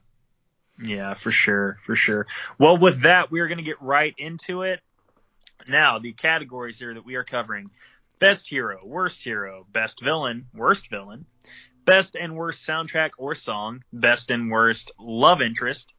Yeah, 0.80 1.14
for 1.14 1.32
sure, 1.32 1.78
for 1.82 1.96
sure. 1.96 2.28
Well, 2.58 2.78
with 2.78 3.02
that, 3.02 3.32
we 3.32 3.40
are 3.40 3.48
going 3.48 3.58
to 3.58 3.64
get 3.64 3.82
right 3.82 4.14
into 4.18 4.62
it. 4.62 4.80
Now, 5.68 6.00
the 6.00 6.14
categories 6.14 6.78
here 6.78 6.94
that 6.94 7.06
we 7.06 7.16
are 7.16 7.24
covering: 7.24 7.72
best 8.20 8.48
hero, 8.48 8.80
worst 8.84 9.24
hero, 9.24 9.66
best 9.72 10.02
villain, 10.02 10.48
worst 10.54 10.90
villain, 10.90 11.26
best 11.86 12.16
and 12.16 12.36
worst 12.36 12.68
soundtrack 12.68 13.12
or 13.18 13.34
song, 13.34 13.84
best 13.92 14.30
and 14.30 14.52
worst 14.52 14.92
love 15.00 15.42
interest, 15.42 15.94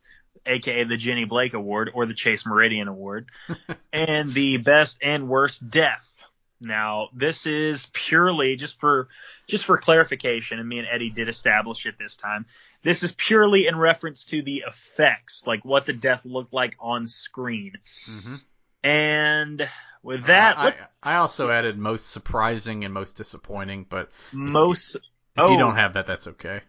aka 0.47 0.85
the 0.85 0.97
Jenny 0.97 1.25
Blake 1.25 1.55
Award 1.55 1.91
or 1.93 2.07
the 2.07 2.15
Chase 2.15 2.47
Meridian 2.47 2.89
Award, 2.89 3.29
and 3.93 4.33
the 4.33 4.59
best 4.59 4.99
and 5.03 5.29
worst 5.29 5.69
death. 5.69 6.15
Now, 6.61 7.09
this 7.15 7.47
is 7.47 7.89
purely 7.93 8.57
just 8.57 8.81
for 8.81 9.09
just 9.49 9.65
for 9.65 9.79
clarification, 9.79 10.59
and 10.59 10.69
me 10.69 10.79
and 10.79 10.89
Eddie 10.91 11.11
did 11.11 11.29
establish 11.29 11.87
it 11.87 11.97
this 11.99 12.17
time. 12.17 12.47
This 12.83 13.03
is 13.03 13.13
purely 13.13 13.67
in 13.67 13.77
reference 13.77 14.25
to 14.27 14.43
the 14.43 14.65
effects, 14.67 15.45
like 15.47 15.65
what 15.65 15.87
the 15.87 15.93
death 15.93 16.21
looked 16.25 16.53
like 16.53 16.77
on 16.79 17.07
screen. 17.07 17.73
Mm-hmm. 18.09 18.37
And 18.85 19.69
with 20.03 20.27
that, 20.27 20.57
I, 20.59 20.75
I 21.03 21.17
also 21.17 21.51
added 21.51 21.77
most 21.77 22.11
surprising 22.11 22.85
and 22.85 22.95
most 22.95 23.17
disappointing, 23.17 23.87
but 23.89 24.11
most 24.33 24.95
if 24.97 25.03
Oh. 25.37 25.53
you 25.53 25.59
don't 25.59 25.77
have 25.77 25.95
that, 25.95 26.07
that's 26.07 26.27
okay. 26.29 26.61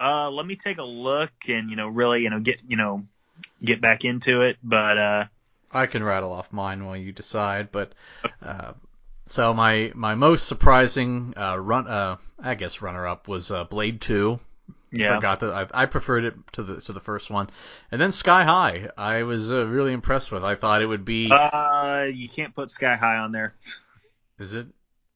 uh 0.00 0.30
let 0.30 0.46
me 0.46 0.56
take 0.56 0.78
a 0.78 0.84
look 0.84 1.32
and 1.48 1.70
you 1.70 1.76
know 1.76 1.88
really 1.88 2.22
you 2.22 2.30
know 2.30 2.40
get 2.40 2.60
you 2.66 2.76
know 2.76 3.04
get 3.64 3.80
back 3.80 4.04
into 4.04 4.40
it 4.42 4.56
but 4.62 4.98
uh 4.98 5.24
I 5.72 5.86
can 5.86 6.02
rattle 6.04 6.32
off 6.32 6.52
mine 6.52 6.84
while 6.84 6.96
you 6.96 7.12
decide, 7.12 7.72
but 7.72 7.92
uh, 8.42 8.72
so 9.26 9.54
my 9.54 9.90
my 9.94 10.14
most 10.14 10.46
surprising 10.46 11.32
uh, 11.36 11.56
run 11.58 11.86
uh, 11.88 12.16
I 12.38 12.54
guess 12.56 12.82
runner 12.82 13.06
up 13.06 13.26
was 13.26 13.50
uh, 13.50 13.64
Blade 13.64 14.00
Two. 14.02 14.38
Yeah 14.92 15.16
Forgot 15.16 15.40
that 15.40 15.50
I, 15.50 15.82
I 15.82 15.86
preferred 15.86 16.24
it 16.24 16.34
to 16.52 16.62
the 16.62 16.80
to 16.82 16.92
the 16.92 17.00
first 17.00 17.30
one, 17.30 17.50
and 17.90 18.00
then 18.00 18.12
Sky 18.12 18.44
High. 18.44 18.88
I 18.96 19.22
was 19.24 19.50
uh, 19.50 19.66
really 19.66 19.92
impressed 19.92 20.30
with. 20.30 20.44
I 20.44 20.54
thought 20.54 20.82
it 20.82 20.86
would 20.86 21.04
be. 21.04 21.30
uh 21.30 22.04
you 22.12 22.28
can't 22.28 22.54
put 22.54 22.70
sky 22.70 22.96
high 22.96 23.16
on 23.16 23.32
there 23.32 23.54
is 24.38 24.54
it? 24.54 24.66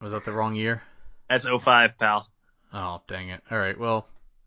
Was 0.00 0.12
that 0.12 0.24
the 0.24 0.32
wrong 0.32 0.54
year? 0.54 0.82
that's 1.28 1.46
05 1.46 1.98
pal 1.98 2.28
Oh 2.72 3.00
dang 3.06 3.30
it! 3.30 3.42
All 3.50 3.58
right, 3.58 3.78
well, 3.78 4.06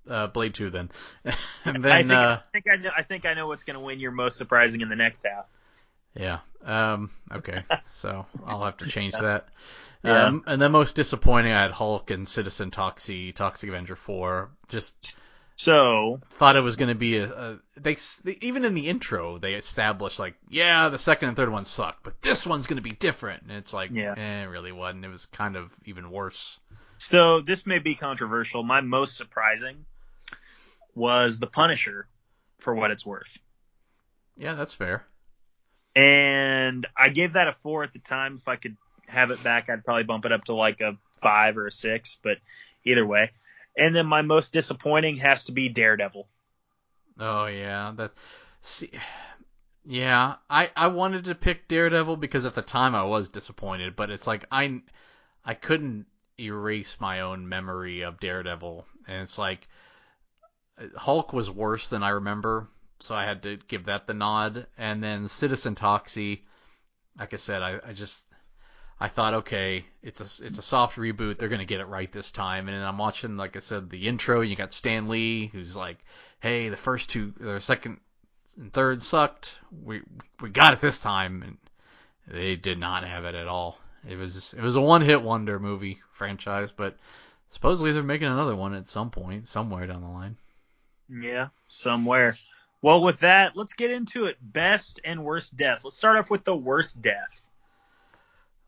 uh, 0.10 0.28
Blade 0.28 0.54
Two 0.54 0.70
then, 0.70 0.90
and 1.66 1.86
I 1.86 2.02
then 2.02 2.08
think, 2.08 2.12
uh, 2.12 2.40
I 2.42 2.52
think 2.52 2.66
I 2.72 2.76
know 2.76 2.92
I 2.98 3.04
think 3.04 3.26
I 3.26 3.34
know 3.34 3.48
what's 3.48 3.64
going 3.64 3.76
to 3.76 3.80
win 3.80 4.00
your 4.00 4.12
most 4.12 4.38
surprising 4.38 4.82
in 4.82 4.90
the 4.90 4.96
next 4.96 5.26
half 5.26 5.46
yeah. 6.16 6.40
Um, 6.64 7.12
okay, 7.32 7.64
so 7.84 8.26
I'll 8.46 8.64
have 8.64 8.78
to 8.78 8.88
change 8.88 9.14
that. 9.14 9.48
Yeah. 10.04 10.28
Um, 10.28 10.44
and 10.48 10.62
then 10.62 10.72
most 10.72 10.96
disappointing, 10.96 11.52
I 11.52 11.62
had 11.62 11.72
Hulk 11.72 12.10
and 12.10 12.28
Citizen 12.28 12.72
Toxie, 12.72 13.34
Toxic 13.36 13.70
Avenger 13.70 13.96
Four. 13.96 14.52
Just 14.70 15.18
so 15.60 16.22
thought 16.32 16.56
it 16.56 16.62
was 16.62 16.78
going 16.78 16.88
to 16.88 16.96
be 16.96 17.18
a, 17.18 17.26
a 17.26 17.60
they, 17.76 17.98
they 18.24 18.38
even 18.40 18.64
in 18.64 18.76
the 18.76 18.88
intro 18.88 19.38
they 19.40 19.56
established 19.56 20.18
like 20.18 20.36
yeah 20.48 20.88
the 20.88 20.98
second 20.98 21.28
and 21.28 21.36
third 21.36 21.50
one 21.52 21.66
sucked 21.66 22.02
but 22.02 22.22
this 22.22 22.48
one's 22.48 22.66
going 22.66 22.78
to 22.78 22.82
be 22.82 22.94
different 22.94 23.44
and 23.44 23.52
it's 23.52 23.74
like 23.74 23.92
Yeah. 23.92 24.14
eh, 24.18 24.44
it 24.44 24.46
really 24.46 24.72
wasn't 24.72 25.04
it 25.04 25.10
was 25.10 25.26
kind 25.26 25.58
of 25.58 25.70
even 25.84 26.12
worse 26.12 26.58
so 26.98 27.42
this 27.42 27.66
may 27.66 27.80
be 27.80 27.94
controversial 27.94 28.64
my 28.64 28.80
most 28.80 29.18
surprising 29.18 29.84
was 30.96 31.40
the 31.40 31.48
punisher 31.48 32.08
for 32.60 32.74
what 32.74 32.92
it's 32.92 33.06
worth 33.06 33.38
yeah 34.38 34.54
that's 34.54 34.74
fair 34.74 35.04
and 35.94 36.86
I 36.96 37.10
gave 37.10 37.34
that 37.34 37.48
a 37.48 37.52
four 37.52 37.84
at 37.84 37.94
the 37.94 38.00
time. 38.00 38.36
If 38.36 38.48
I 38.48 38.56
could 38.56 38.78
have 39.10 39.32
it 39.32 39.44
back, 39.44 39.70
I'd 39.70 39.84
probably 39.86 40.04
bump 40.04 40.26
it 40.26 40.32
up 40.32 40.46
to 40.46 40.54
like 40.56 40.82
a 40.82 40.98
five 41.22 41.58
or 41.58 41.68
a 41.68 41.72
six, 41.72 42.18
but 42.24 42.38
either 42.86 43.06
way. 43.06 43.32
And 43.78 43.96
then 43.96 44.06
my 44.08 44.22
most 44.22 44.54
disappointing 44.54 45.18
has 45.18 45.46
to 45.46 45.52
be 45.52 45.70
Daredevil. 45.70 46.28
oh 47.20 47.46
yeah 47.48 47.92
that 47.96 48.12
see 48.62 48.92
yeah 49.86 50.36
I 50.50 50.72
I 50.76 50.88
wanted 50.88 51.26
to 51.26 51.36
pick 51.36 51.68
Daredevil 51.68 52.18
because 52.18 52.46
at 52.46 52.56
the 52.56 52.62
time 52.62 52.96
I 52.96 53.04
was 53.04 53.30
disappointed 53.30 53.96
but 53.96 54.10
it's 54.10 54.28
like 54.28 54.46
I 54.52 54.82
I 55.46 55.54
couldn't 55.54 56.06
erase 56.40 57.00
my 57.00 57.22
own 57.22 57.48
memory 57.50 58.02
of 58.02 58.20
Daredevil 58.20 58.86
and 59.08 59.22
it's 59.22 59.38
like 59.38 59.68
Hulk 60.96 61.34
was 61.34 61.52
worse 61.52 61.90
than 61.90 62.04
I 62.04 62.10
remember, 62.10 62.68
so 63.00 63.14
I 63.16 63.26
had 63.26 63.44
to 63.44 63.58
give 63.68 63.86
that 63.86 64.08
the 64.08 64.14
nod. 64.14 64.68
And 64.78 65.04
then 65.04 65.28
Citizen 65.28 65.76
Toxie, 65.76 66.44
like 67.18 67.34
I 67.34 67.38
said, 67.38 67.62
I, 67.62 67.80
I 67.86 67.94
just 67.94 68.26
I 69.02 69.08
thought, 69.08 69.34
okay, 69.36 69.86
it's 70.04 70.20
a 70.20 70.46
it's 70.46 70.58
a 70.58 70.64
soft 70.64 70.98
reboot. 70.98 71.38
They're 71.38 71.50
gonna 71.50 71.66
get 71.66 71.80
it 71.80 71.88
right 71.88 72.12
this 72.12 72.32
time. 72.32 72.68
And 72.68 72.84
I'm 72.84 72.98
watching, 72.98 73.38
like 73.38 73.56
I 73.56 73.60
said, 73.60 73.90
the 73.90 74.08
intro. 74.08 74.42
You 74.42 74.56
got 74.56 74.74
Stan 74.74 75.08
Lee, 75.08 75.48
who's 75.48 75.76
like, 75.76 75.98
hey, 76.42 76.70
the 76.70 76.78
first 76.78 77.10
two, 77.10 77.34
the 77.40 77.62
second 77.62 78.00
and 78.58 78.74
third 78.74 79.02
sucked. 79.02 79.58
We 79.84 80.02
we 80.42 80.50
got 80.50 80.74
it 80.74 80.82
this 80.82 81.00
time, 81.00 81.44
and 81.44 81.58
they 82.28 82.56
did 82.56 82.78
not 82.78 83.06
have 83.06 83.26
it 83.26 83.36
at 83.36 83.48
all. 83.48 83.80
It 84.08 84.18
was 84.18 84.54
it 84.54 84.62
was 84.62 84.76
a 84.76 84.82
one 84.82 85.02
hit 85.02 85.22
wonder 85.22 85.60
movie 85.60 86.00
franchise, 86.14 86.70
but 86.76 86.98
supposedly 87.52 87.94
they're 87.94 88.04
making 88.04 88.28
another 88.28 88.56
one 88.56 88.74
at 88.74 88.88
some 88.88 89.12
point, 89.12 89.48
somewhere 89.48 89.88
down 89.88 90.02
the 90.02 90.08
line. 90.08 90.36
Yeah, 91.10 91.48
somewhere. 91.70 92.38
Well, 92.82 93.02
with 93.02 93.20
that, 93.22 93.58
let's 93.58 93.74
get 93.74 93.92
into 93.92 94.26
it. 94.26 94.38
Best 94.42 95.00
and 95.04 95.24
worst 95.26 95.58
death. 95.58 95.84
Let's 95.84 95.98
start 95.98 96.18
off 96.18 96.30
with 96.30 96.46
the 96.46 96.56
worst 96.56 97.02
death. 97.02 97.44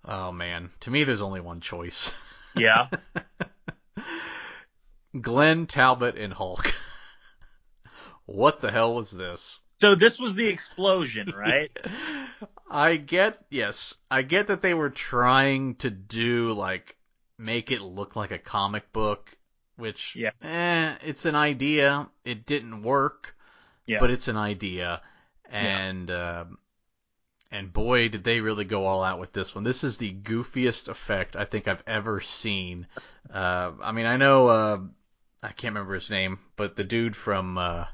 Oh 0.06 0.32
man, 0.32 0.70
to 0.82 0.92
me 0.92 1.04
there's 1.04 1.22
only 1.22 1.42
one 1.42 1.62
choice. 1.62 2.12
Yeah. 2.54 2.90
Glenn 5.20 5.68
Talbot 5.68 6.18
and 6.18 6.34
Hulk. 6.34 6.74
what 8.26 8.60
the 8.62 8.72
hell 8.72 8.96
was 8.96 9.10
this? 9.12 9.60
so 9.80 9.96
this 9.96 10.20
was 10.20 10.36
the 10.36 10.48
explosion, 10.48 11.32
right? 11.36 11.72
I 12.70 12.98
get 12.98 13.38
yes, 13.50 13.96
I 14.12 14.22
get 14.22 14.48
that 14.48 14.62
they 14.62 14.74
were 14.74 14.90
trying 14.90 15.76
to 15.76 15.90
do 15.90 16.54
like 16.54 16.96
make 17.38 17.72
it 17.72 17.82
look 17.82 18.16
like 18.16 18.32
a 18.32 18.38
comic 18.38 18.92
book, 18.94 19.36
which 19.78 20.16
Yeah. 20.16 20.32
eh, 20.42 20.96
it's 21.04 21.26
an 21.26 21.36
idea. 21.36 22.08
It 22.24 22.46
didn't 22.46 22.84
work, 22.84 23.36
Yeah. 23.88 24.00
but 24.00 24.12
it's 24.12 24.28
an 24.28 24.38
idea, 24.38 25.02
and 25.50 26.12
um, 26.12 26.58
and 27.52 27.74
boy 27.74 28.08
did 28.08 28.24
they 28.24 28.40
really 28.40 28.64
go 28.64 28.86
all 28.86 29.04
out 29.04 29.20
with 29.20 29.34
this 29.34 29.54
one. 29.54 29.64
This 29.64 29.84
is 29.84 29.98
the 29.98 30.14
goofiest 30.14 30.88
effect 30.88 31.36
I 31.36 31.46
think 31.46 31.68
I've 31.68 31.84
ever 31.86 32.22
seen. 32.22 32.88
Uh, 33.32 33.72
I 33.82 33.92
mean, 33.92 34.06
I 34.06 34.18
know 34.18 34.48
uh, 34.48 34.80
I 35.44 35.48
can't 35.50 35.74
remember 35.74 35.96
his 35.96 36.10
name, 36.10 36.40
but 36.56 36.76
the 36.76 36.84
dude 36.84 37.16
from 37.16 37.58
uh, 37.58 37.86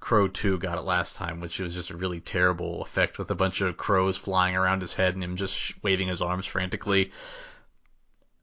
Crow 0.00 0.28
2 0.28 0.58
got 0.58 0.78
it 0.78 0.82
last 0.82 1.16
time, 1.16 1.40
which 1.40 1.60
was 1.60 1.72
just 1.72 1.90
a 1.90 1.96
really 1.96 2.20
terrible 2.20 2.82
effect 2.82 3.16
with 3.16 3.30
a 3.30 3.36
bunch 3.36 3.60
of 3.60 3.76
crows 3.76 4.16
flying 4.16 4.56
around 4.56 4.80
his 4.80 4.94
head 4.94 5.14
and 5.14 5.22
him 5.22 5.36
just 5.36 5.72
waving 5.82 6.08
his 6.08 6.20
arms 6.20 6.46
frantically. 6.46 7.12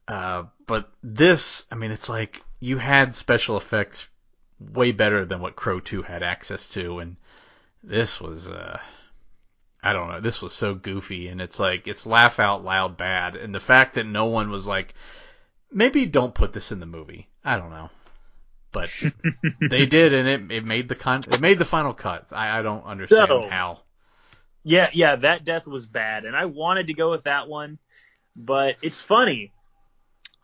Uh, 0.08 0.44
but 0.66 0.90
this, 1.02 1.66
I 1.70 1.74
mean, 1.74 1.90
it's 1.90 2.08
like 2.08 2.42
you 2.58 2.78
had 2.78 3.14
special 3.14 3.56
effects 3.56 4.08
way 4.58 4.92
better 4.92 5.24
than 5.24 5.40
what 5.40 5.56
Crow 5.56 5.78
2 5.78 6.02
had 6.02 6.22
access 6.22 6.68
to, 6.70 7.00
and 7.00 7.16
this 7.82 8.20
was, 8.20 8.48
uh, 8.48 8.80
I 9.82 9.92
don't 9.92 10.08
know, 10.08 10.20
this 10.20 10.40
was 10.40 10.52
so 10.52 10.74
goofy, 10.74 11.28
and 11.28 11.40
it's 11.40 11.58
like, 11.58 11.88
it's 11.88 12.06
laugh 12.06 12.38
out 12.38 12.64
loud 12.64 12.96
bad, 12.96 13.34
and 13.36 13.54
the 13.54 13.60
fact 13.60 13.94
that 13.94 14.06
no 14.06 14.26
one 14.26 14.50
was 14.50 14.66
like, 14.66 14.94
maybe 15.72 16.06
don't 16.06 16.34
put 16.34 16.52
this 16.52 16.70
in 16.70 16.78
the 16.80 16.86
movie. 16.86 17.28
I 17.44 17.56
don't 17.56 17.70
know. 17.70 17.90
But 18.70 18.90
they 19.70 19.86
did, 19.86 20.12
and 20.14 20.28
it, 20.28 20.56
it 20.58 20.64
made 20.64 20.88
the 20.88 20.94
con- 20.94 21.24
it 21.30 21.40
made 21.40 21.58
the 21.58 21.64
final 21.64 21.92
cut. 21.94 22.28
I, 22.32 22.60
I 22.60 22.62
don't 22.62 22.84
understand 22.84 23.26
So- 23.28 23.48
how. 23.48 23.80
Yeah, 24.64 24.90
yeah, 24.92 25.16
that 25.16 25.44
death 25.44 25.66
was 25.66 25.86
bad, 25.86 26.24
and 26.24 26.36
I 26.36 26.44
wanted 26.44 26.86
to 26.86 26.94
go 26.94 27.10
with 27.10 27.24
that 27.24 27.48
one, 27.48 27.78
but 28.36 28.76
it's 28.80 29.00
funny. 29.00 29.52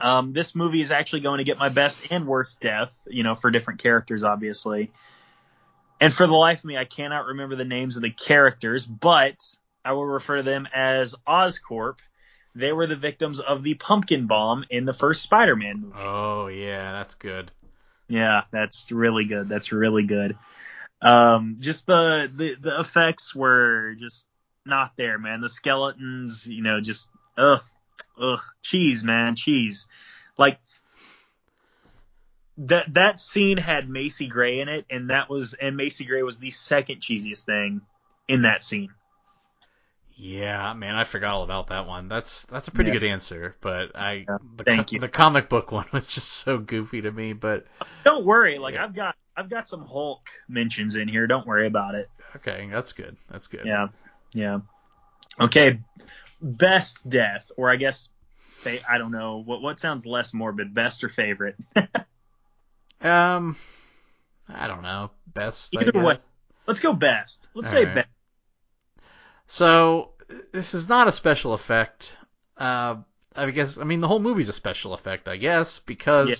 Um, 0.00 0.32
this 0.32 0.56
movie 0.56 0.80
is 0.80 0.90
actually 0.90 1.20
going 1.20 1.38
to 1.38 1.44
get 1.44 1.56
my 1.58 1.68
best 1.68 2.10
and 2.10 2.26
worst 2.26 2.60
death, 2.60 2.92
you 3.06 3.22
know, 3.22 3.36
for 3.36 3.52
different 3.52 3.80
characters, 3.80 4.24
obviously. 4.24 4.90
And 6.00 6.12
for 6.12 6.26
the 6.26 6.34
life 6.34 6.60
of 6.60 6.64
me, 6.64 6.76
I 6.76 6.84
cannot 6.84 7.26
remember 7.26 7.56
the 7.56 7.64
names 7.64 7.96
of 7.96 8.02
the 8.02 8.10
characters, 8.10 8.86
but 8.86 9.36
I 9.84 9.92
will 9.92 10.06
refer 10.06 10.36
to 10.36 10.42
them 10.42 10.68
as 10.72 11.14
Oscorp. 11.26 11.98
They 12.54 12.72
were 12.72 12.86
the 12.86 12.96
victims 12.96 13.40
of 13.40 13.62
the 13.62 13.74
pumpkin 13.74 14.26
bomb 14.26 14.64
in 14.70 14.84
the 14.84 14.92
first 14.92 15.22
Spider-Man 15.22 15.80
movie. 15.80 15.94
Oh 15.96 16.48
yeah, 16.48 16.92
that's 16.92 17.14
good. 17.14 17.50
Yeah, 18.08 18.42
that's 18.50 18.90
really 18.90 19.26
good. 19.26 19.48
That's 19.48 19.70
really 19.70 20.04
good. 20.04 20.36
Um, 21.00 21.58
just 21.60 21.86
the, 21.86 22.30
the 22.34 22.54
the 22.54 22.80
effects 22.80 23.34
were 23.34 23.94
just 23.98 24.26
not 24.64 24.92
there, 24.96 25.18
man. 25.18 25.40
The 25.40 25.48
skeletons, 25.48 26.46
you 26.46 26.62
know, 26.62 26.80
just 26.80 27.10
ugh, 27.36 27.62
ugh, 28.20 28.40
cheese, 28.62 29.04
man, 29.04 29.36
cheese. 29.36 29.86
Like 30.36 30.58
that 32.58 32.92
that 32.94 33.20
scene 33.20 33.56
had 33.56 33.88
Macy 33.88 34.26
Gray 34.26 34.60
in 34.60 34.68
it, 34.68 34.84
and 34.90 35.10
that 35.10 35.28
was 35.30 35.54
and 35.54 35.76
Macy 35.76 36.04
Gray 36.04 36.22
was 36.22 36.38
the 36.38 36.50
second 36.50 37.00
cheesiest 37.00 37.44
thing 37.44 37.82
in 38.26 38.42
that 38.42 38.62
scene. 38.62 38.90
Yeah, 40.20 40.72
man, 40.74 40.96
I 40.96 41.04
forgot 41.04 41.34
all 41.34 41.44
about 41.44 41.68
that 41.68 41.86
one. 41.86 42.08
That's 42.08 42.44
that's 42.46 42.66
a 42.66 42.72
pretty 42.72 42.90
Yeah. 42.90 42.94
good 42.98 43.04
answer, 43.04 43.54
but 43.60 43.94
I 43.94 44.24
Yeah, 44.28 44.36
the, 44.56 44.64
thank 44.64 44.88
co- 44.88 44.94
you. 44.94 45.00
the 45.00 45.08
comic 45.08 45.48
book 45.48 45.70
one 45.72 45.86
was 45.92 46.08
just 46.08 46.28
so 46.28 46.58
goofy 46.58 47.02
to 47.02 47.12
me. 47.12 47.32
But 47.34 47.66
Don't 48.04 48.24
worry, 48.26 48.58
like 48.58 48.74
Yeah. 48.74 48.84
I've 48.84 48.94
got 48.94 49.14
I've 49.36 49.48
got 49.48 49.68
some 49.68 49.86
Hulk 49.86 50.26
mentions 50.48 50.96
in 50.96 51.06
here. 51.06 51.28
Don't 51.28 51.46
worry 51.46 51.68
about 51.68 51.94
it. 51.94 52.10
okay, 52.36 52.68
that's 52.72 52.92
good. 52.92 53.16
That's 53.30 53.46
good. 53.46 53.62
Yeah, 53.64 53.86
yeah. 54.34 54.58
Okay, 55.40 55.78
best 56.42 57.08
death, 57.08 57.52
or 57.56 57.70
I 57.70 57.76
guess, 57.76 58.08
fa- 58.48 58.80
I 58.90 58.98
don't 58.98 59.12
know 59.12 59.40
what 59.44 59.62
what 59.62 59.78
sounds 59.78 60.04
less 60.04 60.34
morbid, 60.34 60.74
best 60.74 61.04
or 61.04 61.08
favorite. 61.10 61.54
Um, 63.00 63.56
I 64.48 64.66
don't 64.66 64.82
know. 64.82 65.10
Best. 65.32 65.74
Either 65.74 65.92
way. 66.00 66.18
Let's 66.66 66.80
go 66.80 66.92
best. 66.92 67.48
Let's 67.54 67.68
All 67.68 67.74
say 67.74 67.84
right. 67.84 67.94
best. 67.94 68.08
So 69.46 70.10
this 70.52 70.74
is 70.74 70.88
not 70.88 71.08
a 71.08 71.12
special 71.12 71.54
effect. 71.54 72.14
Uh, 72.56 72.96
I 73.34 73.50
guess 73.50 73.78
I 73.78 73.84
mean 73.84 74.00
the 74.00 74.08
whole 74.08 74.18
movie's 74.20 74.48
a 74.48 74.52
special 74.52 74.94
effect, 74.94 75.28
I 75.28 75.36
guess, 75.36 75.78
because 75.78 76.28
Yeah. 76.30 76.36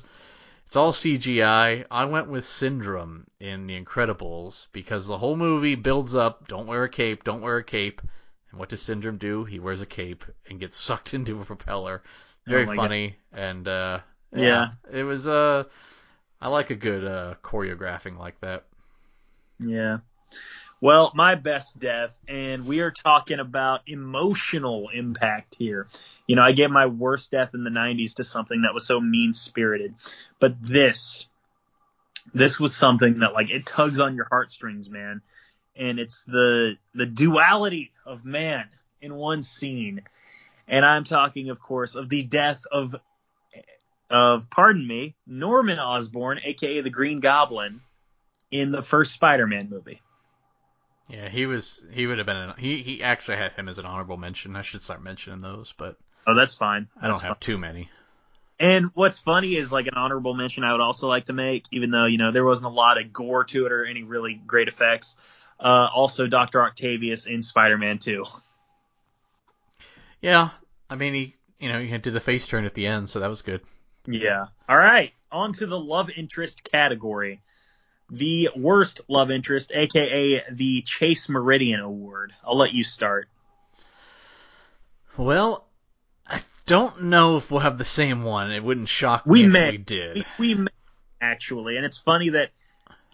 it's 0.66 0.76
all 0.76 0.92
CGI. 0.92 1.86
I 1.90 2.04
went 2.06 2.28
with 2.28 2.44
Syndrome 2.44 3.26
in 3.40 3.66
The 3.66 3.80
Incredibles 3.82 4.66
because 4.72 5.06
the 5.06 5.16
whole 5.18 5.36
movie 5.36 5.76
builds 5.76 6.14
up. 6.14 6.48
Don't 6.48 6.66
wear 6.66 6.84
a 6.84 6.88
cape. 6.88 7.24
Don't 7.24 7.40
wear 7.40 7.56
a 7.58 7.64
cape. 7.64 8.02
And 8.50 8.58
what 8.58 8.68
does 8.68 8.82
Syndrome 8.82 9.18
do? 9.18 9.44
He 9.44 9.58
wears 9.60 9.80
a 9.80 9.86
cape 9.86 10.24
and 10.48 10.58
gets 10.60 10.78
sucked 10.80 11.14
into 11.14 11.40
a 11.40 11.44
propeller. 11.44 12.02
Very 12.46 12.64
Oh 12.64 12.66
my 12.66 12.76
God. 12.76 12.82
funny 12.82 13.16
and 13.32 13.68
uh, 13.68 14.00
Yeah. 14.34 14.70
it 14.90 15.04
was 15.04 15.26
uh, 15.28 15.64
I 16.40 16.48
like 16.48 16.70
a 16.70 16.74
good 16.74 17.04
uh 17.04 17.34
choreographing 17.42 18.18
like 18.18 18.40
that. 18.40 18.64
Yeah. 19.58 19.98
Well, 20.80 21.10
my 21.14 21.34
best 21.34 21.80
death, 21.80 22.16
and 22.28 22.64
we 22.64 22.80
are 22.80 22.92
talking 22.92 23.40
about 23.40 23.88
emotional 23.88 24.90
impact 24.92 25.56
here. 25.58 25.88
You 26.28 26.36
know, 26.36 26.42
I 26.42 26.52
gave 26.52 26.70
my 26.70 26.86
worst 26.86 27.32
death 27.32 27.50
in 27.52 27.64
the 27.64 27.70
90s 27.70 28.14
to 28.14 28.24
something 28.24 28.62
that 28.62 28.74
was 28.74 28.86
so 28.86 29.00
mean 29.00 29.32
spirited. 29.32 29.96
But 30.38 30.54
this, 30.62 31.26
this 32.32 32.60
was 32.60 32.76
something 32.76 33.20
that, 33.20 33.32
like, 33.32 33.50
it 33.50 33.66
tugs 33.66 33.98
on 33.98 34.14
your 34.14 34.28
heartstrings, 34.30 34.88
man. 34.88 35.20
And 35.74 35.98
it's 35.98 36.22
the, 36.24 36.76
the 36.94 37.06
duality 37.06 37.90
of 38.06 38.24
man 38.24 38.68
in 39.00 39.12
one 39.14 39.42
scene. 39.42 40.02
And 40.68 40.84
I'm 40.84 41.02
talking, 41.02 41.50
of 41.50 41.58
course, 41.58 41.96
of 41.96 42.08
the 42.08 42.22
death 42.22 42.62
of, 42.70 42.94
of, 44.10 44.48
pardon 44.50 44.86
me, 44.86 45.16
Norman 45.26 45.78
Osborn, 45.78 46.40
aka 46.42 46.80
the 46.80 46.90
Green 46.90 47.20
Goblin, 47.20 47.80
in 48.50 48.72
the 48.72 48.82
first 48.82 49.12
Spider-Man 49.12 49.68
movie. 49.70 50.00
Yeah, 51.08 51.28
he 51.28 51.46
was. 51.46 51.82
He 51.90 52.06
would 52.06 52.18
have 52.18 52.26
been. 52.26 52.36
An, 52.36 52.54
he 52.58 52.82
he 52.82 53.02
actually 53.02 53.38
had 53.38 53.52
him 53.52 53.68
as 53.68 53.78
an 53.78 53.86
honorable 53.86 54.18
mention. 54.18 54.56
I 54.56 54.62
should 54.62 54.82
start 54.82 55.02
mentioning 55.02 55.40
those, 55.40 55.72
but 55.76 55.96
Oh, 56.28 56.34
that's 56.34 56.54
fine. 56.54 56.88
I 57.00 57.06
don't 57.06 57.14
That's 57.14 57.22
have 57.22 57.40
too 57.40 57.56
many. 57.56 57.90
And 58.60 58.90
what's 58.92 59.18
funny 59.18 59.56
is 59.56 59.72
like 59.72 59.86
an 59.86 59.94
honorable 59.94 60.34
mention 60.34 60.62
I 60.62 60.72
would 60.72 60.82
also 60.82 61.08
like 61.08 61.26
to 61.26 61.32
make, 61.32 61.64
even 61.70 61.90
though 61.90 62.04
you 62.04 62.18
know 62.18 62.32
there 62.32 62.44
wasn't 62.44 62.70
a 62.70 62.74
lot 62.74 63.00
of 63.00 63.12
gore 63.12 63.44
to 63.44 63.64
it 63.64 63.72
or 63.72 63.86
any 63.86 64.02
really 64.02 64.34
great 64.34 64.68
effects. 64.68 65.16
Uh, 65.58 65.88
also, 65.92 66.26
Doctor 66.26 66.62
Octavius 66.62 67.26
in 67.26 67.42
Spider-Man 67.42 67.98
2. 67.98 68.24
Yeah, 70.20 70.50
I 70.90 70.96
mean 70.96 71.14
he, 71.14 71.36
you 71.58 71.72
know, 71.72 71.80
he 71.80 71.96
did 71.96 72.12
the 72.12 72.20
face 72.20 72.46
turn 72.46 72.66
at 72.66 72.74
the 72.74 72.86
end, 72.86 73.08
so 73.08 73.20
that 73.20 73.28
was 73.28 73.40
good. 73.42 73.62
Yeah. 74.10 74.46
All 74.68 74.76
right. 74.76 75.12
On 75.30 75.52
to 75.54 75.66
the 75.66 75.78
love 75.78 76.08
interest 76.10 76.64
category. 76.64 77.40
The 78.10 78.48
worst 78.56 79.02
love 79.08 79.30
interest, 79.30 79.70
aka 79.74 80.42
the 80.50 80.80
Chase 80.82 81.28
Meridian 81.28 81.80
Award. 81.80 82.32
I'll 82.42 82.56
let 82.56 82.72
you 82.72 82.82
start. 82.82 83.28
Well, 85.16 85.66
I 86.26 86.40
don't 86.66 87.04
know 87.04 87.36
if 87.36 87.50
we'll 87.50 87.60
have 87.60 87.78
the 87.78 87.84
same 87.84 88.22
one. 88.22 88.50
It 88.52 88.62
wouldn't 88.62 88.88
shock 88.88 89.24
We 89.26 89.40
me 89.42 89.46
if 89.46 89.52
may. 89.52 89.70
we 89.72 89.78
did. 89.78 90.16
We, 90.16 90.24
we 90.38 90.54
may, 90.54 90.70
actually, 91.20 91.76
and 91.76 91.84
it's 91.84 91.98
funny 91.98 92.30
that 92.30 92.50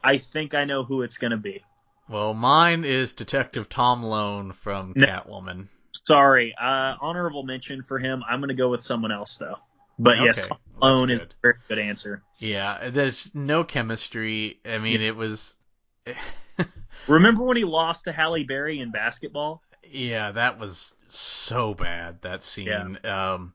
I 0.02 0.18
think 0.18 0.54
I 0.54 0.64
know 0.64 0.84
who 0.84 1.02
it's 1.02 1.18
going 1.18 1.30
to 1.32 1.36
be. 1.38 1.62
Well, 2.08 2.34
mine 2.34 2.84
is 2.84 3.14
Detective 3.14 3.68
Tom 3.68 4.02
Lone 4.02 4.52
from 4.52 4.92
No. 4.94 5.06
Catwoman. 5.06 5.68
Sorry, 6.06 6.54
uh, 6.60 6.94
honorable 7.00 7.44
mention 7.44 7.82
for 7.82 7.98
him. 7.98 8.22
I'm 8.28 8.40
going 8.40 8.48
to 8.48 8.54
go 8.54 8.68
with 8.68 8.82
someone 8.82 9.10
else 9.12 9.38
though. 9.38 9.56
But 9.98 10.18
yes, 10.18 10.38
Okay, 10.38 10.48
that's 10.48 10.60
Malone 10.80 11.10
is 11.10 11.20
a 11.20 11.28
very 11.40 11.54
good 11.68 11.78
answer. 11.78 12.22
Yeah, 12.38 12.90
there's 12.90 13.30
no 13.34 13.64
chemistry. 13.64 14.60
I 14.64 14.78
mean, 14.78 15.00
it 15.00 15.16
was. 15.16 15.56
Remember 17.08 17.42
when 17.44 17.56
he 17.56 17.64
lost 17.64 18.04
to 18.04 18.12
Halle 18.12 18.44
Berry 18.44 18.80
in 18.80 18.90
basketball? 18.90 19.62
Yeah, 19.88 20.32
that 20.32 20.58
was 20.58 20.94
so 21.08 21.74
bad 21.74 22.22
that 22.22 22.42
scene. 22.42 22.98
Um, 23.04 23.52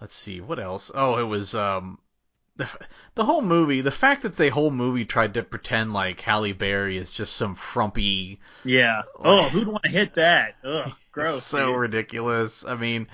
let's 0.00 0.14
see 0.14 0.40
what 0.40 0.58
else. 0.58 0.90
Oh, 0.94 1.18
it 1.18 1.24
was 1.24 1.54
um, 1.54 1.98
the 2.56 2.68
the 3.14 3.24
whole 3.24 3.42
movie. 3.42 3.80
The 3.80 3.90
fact 3.90 4.22
that 4.22 4.36
the 4.36 4.48
whole 4.48 4.70
movie 4.70 5.04
tried 5.04 5.34
to 5.34 5.42
pretend 5.42 5.92
like 5.92 6.20
Halle 6.20 6.52
Berry 6.52 6.96
is 6.96 7.12
just 7.12 7.36
some 7.36 7.54
frumpy, 7.54 8.40
Yeah. 8.64 9.02
Oh, 9.18 9.48
who'd 9.50 9.68
want 9.68 9.84
to 9.84 9.90
hit 9.90 10.14
that? 10.14 10.56
Ugh, 10.64 10.92
gross. 11.12 11.44
so 11.44 11.66
dude. 11.66 11.76
ridiculous. 11.78 12.64
I 12.64 12.74
mean, 12.76 13.08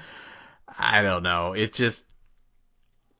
I 0.78 1.02
don't 1.02 1.22
know. 1.22 1.52
It 1.54 1.72
just, 1.72 2.04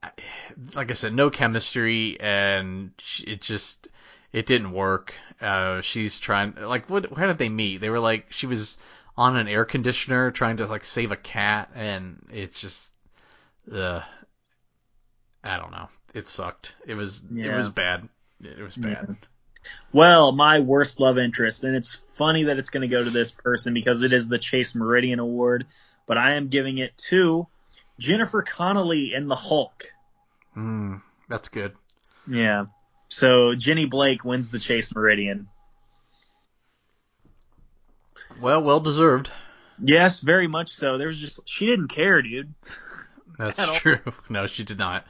like 0.75 0.91
I 0.91 0.93
said, 0.93 1.13
no 1.13 1.29
chemistry, 1.29 2.19
and 2.19 2.91
it 3.25 3.41
just 3.41 3.89
it 4.33 4.45
didn't 4.45 4.71
work. 4.71 5.13
Uh, 5.39 5.81
she's 5.81 6.19
trying 6.19 6.55
like 6.59 6.89
what? 6.89 7.11
How 7.17 7.27
did 7.27 7.37
they 7.37 7.49
meet? 7.49 7.81
They 7.81 7.89
were 7.89 7.99
like 7.99 8.31
she 8.31 8.47
was 8.47 8.77
on 9.17 9.35
an 9.35 9.47
air 9.47 9.65
conditioner 9.65 10.31
trying 10.31 10.57
to 10.57 10.67
like 10.67 10.83
save 10.83 11.11
a 11.11 11.17
cat, 11.17 11.69
and 11.75 12.25
it's 12.31 12.59
just, 12.59 12.91
uh, 13.73 14.01
I 15.43 15.57
don't 15.57 15.71
know. 15.71 15.89
It 16.13 16.27
sucked. 16.27 16.75
It 16.85 16.95
was 16.95 17.21
it 17.35 17.53
was 17.53 17.69
bad. 17.69 18.07
It 18.41 18.61
was 18.61 18.75
bad. 18.75 19.05
Yeah. 19.09 19.27
Well, 19.93 20.31
my 20.31 20.59
worst 20.59 20.99
love 20.99 21.19
interest, 21.19 21.63
and 21.63 21.75
it's 21.75 21.99
funny 22.15 22.45
that 22.45 22.57
it's 22.57 22.71
going 22.71 22.81
to 22.81 22.87
go 22.87 23.03
to 23.03 23.09
this 23.11 23.29
person 23.29 23.73
because 23.75 24.01
it 24.01 24.11
is 24.11 24.27
the 24.27 24.39
Chase 24.39 24.73
Meridian 24.73 25.19
Award, 25.19 25.67
but 26.07 26.17
I 26.17 26.33
am 26.33 26.47
giving 26.47 26.79
it 26.79 26.97
to 27.09 27.47
Jennifer 28.01 28.41
Connelly 28.41 29.13
in 29.13 29.27
The 29.27 29.35
Hulk. 29.35 29.85
Mm, 30.57 31.01
that's 31.29 31.49
good. 31.49 31.73
Yeah. 32.27 32.65
So 33.09 33.53
Jenny 33.53 33.85
Blake 33.85 34.25
wins 34.25 34.49
the 34.49 34.57
Chase 34.57 34.93
Meridian. 34.93 35.47
Well, 38.41 38.63
well 38.63 38.79
deserved. 38.79 39.29
Yes, 39.79 40.21
very 40.21 40.47
much 40.47 40.69
so. 40.69 40.97
There 40.97 41.07
was 41.07 41.19
just 41.19 41.47
she 41.47 41.67
didn't 41.67 41.89
care, 41.89 42.21
dude. 42.23 42.53
That's 43.37 43.59
At 43.59 43.69
all. 43.69 43.75
true. 43.75 43.99
No, 44.29 44.47
she 44.47 44.63
did 44.63 44.79
not. 44.79 45.05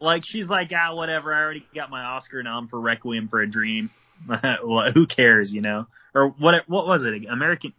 Like 0.00 0.24
she's 0.24 0.48
like, 0.48 0.70
ah, 0.74 0.94
whatever. 0.94 1.34
I 1.34 1.42
already 1.42 1.66
got 1.74 1.90
my 1.90 2.02
Oscar 2.02 2.42
nom 2.42 2.68
for 2.68 2.80
Requiem 2.80 3.28
for 3.28 3.40
a 3.40 3.46
Dream. 3.46 3.90
well, 4.28 4.90
who 4.92 5.06
cares, 5.06 5.52
you 5.52 5.60
know? 5.60 5.86
Or 6.14 6.28
what? 6.28 6.66
What 6.68 6.86
was 6.86 7.04
it? 7.04 7.26
American. 7.28 7.74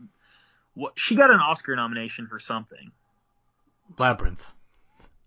What? 0.75 0.93
She 0.99 1.15
got 1.15 1.31
an 1.31 1.39
Oscar 1.39 1.75
nomination 1.75 2.27
for 2.27 2.37
something. 2.39 2.91
Labyrinth. 3.97 4.45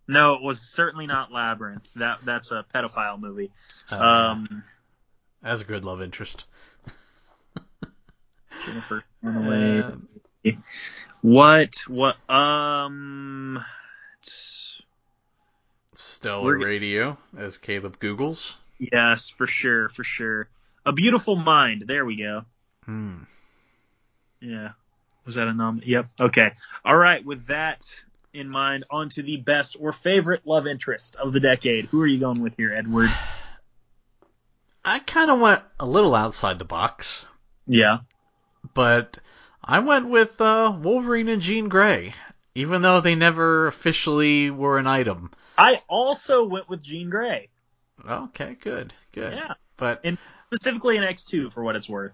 No, 0.06 0.34
it 0.34 0.42
was 0.42 0.60
certainly 0.60 1.06
not 1.06 1.30
Labyrinth. 1.32 1.86
That 1.96 2.18
that's 2.24 2.50
a 2.50 2.64
pedophile 2.74 3.20
movie. 3.20 3.50
Uh, 3.90 3.96
Um, 4.02 4.64
That's 5.42 5.60
a 5.62 5.64
good 5.64 5.84
love 5.84 6.00
interest. 6.02 6.46
Jennifer. 8.64 9.04
Uh, 9.24 9.92
What? 11.20 11.74
What? 11.88 12.16
Um. 12.30 13.62
Stellar 15.94 16.56
Radio, 16.58 17.18
as 17.36 17.58
Caleb 17.58 17.98
Googles. 17.98 18.54
Yes, 18.78 19.28
for 19.28 19.46
sure, 19.46 19.88
for 19.88 20.04
sure. 20.04 20.48
A 20.86 20.92
Beautiful 20.92 21.36
Mind. 21.36 21.84
There 21.86 22.04
we 22.04 22.16
go. 22.16 22.44
Hmm. 22.84 23.18
Yeah. 24.40 24.70
Was 25.26 25.34
that 25.34 25.48
a 25.48 25.52
nom? 25.52 25.80
Yep. 25.84 26.08
Okay. 26.20 26.52
All 26.84 26.96
right. 26.96 27.24
With 27.24 27.46
that 27.48 27.88
in 28.34 28.48
mind, 28.48 28.84
onto 28.90 29.22
the 29.22 29.38
best 29.38 29.76
or 29.80 29.92
favorite 29.92 30.46
love 30.46 30.66
interest 30.66 31.16
of 31.16 31.32
the 31.32 31.40
decade. 31.40 31.86
Who 31.86 32.00
are 32.02 32.06
you 32.06 32.20
going 32.20 32.42
with 32.42 32.54
here, 32.56 32.72
Edward? 32.74 33.10
I 34.84 34.98
kind 35.00 35.30
of 35.30 35.40
went 35.40 35.62
a 35.78 35.86
little 35.86 36.14
outside 36.14 36.58
the 36.58 36.64
box, 36.64 37.26
Yeah. 37.66 37.98
but 38.74 39.18
I 39.62 39.80
went 39.80 40.08
with 40.08 40.40
uh, 40.40 40.76
Wolverine 40.80 41.28
and 41.28 41.42
Jean 41.42 41.68
Grey, 41.68 42.14
even 42.54 42.82
though 42.82 43.00
they 43.00 43.14
never 43.14 43.66
officially 43.66 44.50
were 44.50 44.78
an 44.78 44.86
item. 44.86 45.30
I 45.58 45.82
also 45.88 46.44
went 46.44 46.68
with 46.68 46.82
Jean 46.82 47.10
Grey. 47.10 47.50
Okay, 48.08 48.56
good, 48.60 48.94
good. 49.12 49.34
Yeah. 49.34 49.54
But 49.76 50.00
And 50.04 50.16
specifically 50.46 50.96
in 50.96 51.02
X2 51.02 51.52
for 51.52 51.62
what 51.62 51.76
it's 51.76 51.88
worth. 51.88 52.12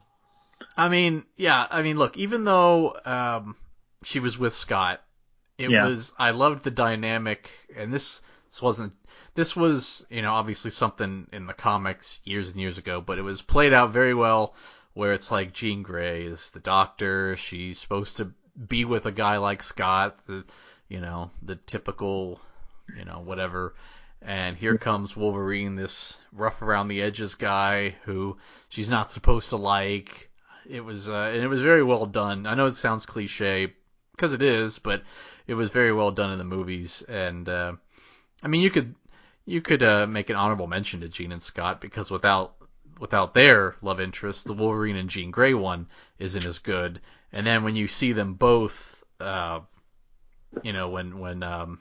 I 0.77 0.89
mean, 0.89 1.25
yeah, 1.37 1.67
I 1.71 1.83
mean, 1.83 1.97
look, 1.99 2.17
even 2.17 2.45
though 2.45 2.97
um, 3.05 3.55
she 4.03 4.19
was 4.19 4.37
with 4.39 4.55
Scott, 4.55 5.03
it 5.59 5.71
Yeah. 5.71 5.87
was 5.87 6.13
I 6.19 6.31
loved 6.33 6.65
the 6.65 6.71
dynamic, 6.71 7.51
and 7.77 7.93
this 7.93 8.23
this 8.51 8.63
wasn't 8.63 8.95
this 9.35 9.57
was 9.57 10.05
you 10.11 10.23
know 10.23 10.33
obviously 10.35 10.71
something 10.71 11.27
in 11.33 11.47
the 11.47 11.55
comics 11.55 12.21
years 12.25 12.49
and 12.51 12.61
years 12.61 12.79
ago, 12.79 13.01
but 13.01 13.19
it 13.19 13.23
was 13.23 13.43
played 13.43 13.73
out 13.73 13.91
very 13.91 14.15
well, 14.15 14.55
where 14.95 15.13
it's 15.13 15.31
like 15.31 15.53
Jean 15.53 15.83
Grey 15.83 16.25
is 16.25 16.51
the 16.51 16.61
doctor, 16.61 17.37
she's 17.37 17.79
supposed 17.79 18.17
to 18.19 18.33
be 18.69 18.85
with 18.85 19.07
a 19.07 19.13
guy 19.13 19.37
like 19.39 19.63
Scott, 19.63 20.19
the 20.27 20.45
you 20.89 21.01
know 21.01 21.31
the 21.43 21.57
typical 21.57 22.41
you 22.97 23.05
know 23.05 23.21
whatever. 23.25 23.75
And 24.27 24.57
here 24.57 24.79
comes 24.79 25.15
Wolverine, 25.15 25.77
this 25.77 26.19
rough 26.33 26.63
around 26.63 26.89
the 26.89 27.03
edges 27.03 27.35
guy 27.35 27.95
who 28.05 28.39
she's 28.71 28.89
not 28.89 29.11
supposed 29.11 29.51
to 29.51 29.57
like. 29.57 30.31
It 30.67 30.81
was 30.81 31.11
uh, 31.11 31.31
and 31.35 31.43
it 31.43 31.49
was 31.49 31.61
very 31.61 31.83
well 31.83 32.07
done. 32.07 32.47
I 32.47 32.55
know 32.55 32.67
it 32.67 32.75
sounds 32.75 33.05
cliche 33.05 33.75
because 34.15 34.33
it 34.33 34.43
is, 34.43 34.79
but 34.79 35.03
it 35.47 35.55
was 35.55 35.71
very 35.71 35.93
well 35.93 36.11
done 36.11 36.33
in 36.33 36.39
the 36.39 36.45
movies. 36.45 37.03
And 37.03 37.49
uh, 37.49 37.73
I 38.43 38.49
mean, 38.49 38.61
you 38.61 38.71
could 38.71 38.95
you 39.45 39.61
could 39.61 39.83
uh, 39.83 40.07
make 40.07 40.31
an 40.31 40.37
honorable 40.37 40.67
mention 40.67 41.01
to 41.01 41.09
Jean 41.09 41.33
and 41.33 41.43
Scott 41.43 41.81
because 41.81 42.11
without 42.11 42.55
without 42.99 43.35
their 43.35 43.77
love 43.83 44.01
interest, 44.01 44.45
the 44.45 44.55
Wolverine 44.55 44.97
and 44.97 45.11
Jean 45.11 45.31
Grey 45.31 45.55
one 45.55 45.89
isn't 46.19 46.47
as 46.47 46.59
good. 46.61 47.01
And 47.33 47.47
then 47.47 47.65
when 47.65 47.77
you 47.77 47.89
see 47.89 48.13
them 48.13 48.35
both, 48.35 49.03
uh, 49.21 49.61
you 50.63 50.73
know, 50.73 50.89
when 50.89 51.19
when 51.19 51.43
um, 51.43 51.81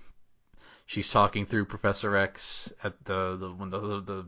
she's 0.86 1.10
talking 1.10 1.46
through 1.46 1.65
Professor 1.65 2.17
X 2.17 2.74
at 2.84 2.93
the, 3.06 3.38
the 3.38 3.50
when 3.52 3.69
the, 3.69 3.80
the 3.80 4.02
the 4.02 4.26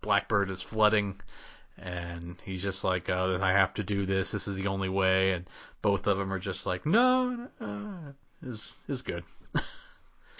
Blackbird 0.00 0.50
is 0.50 0.62
flooding, 0.62 1.20
and 1.78 2.36
he's 2.44 2.62
just 2.62 2.84
like, 2.84 3.08
uh, 3.08 3.38
I 3.40 3.52
have 3.52 3.74
to 3.74 3.84
do 3.84 4.06
this. 4.06 4.30
This 4.30 4.48
is 4.48 4.56
the 4.56 4.68
only 4.68 4.88
way. 4.88 5.32
And 5.32 5.48
both 5.82 6.06
of 6.06 6.18
them 6.18 6.32
are 6.32 6.38
just 6.38 6.66
like, 6.66 6.86
no, 6.86 7.48
uh, 7.60 8.12
is 8.42 8.76
is 8.88 9.02
good. 9.02 9.24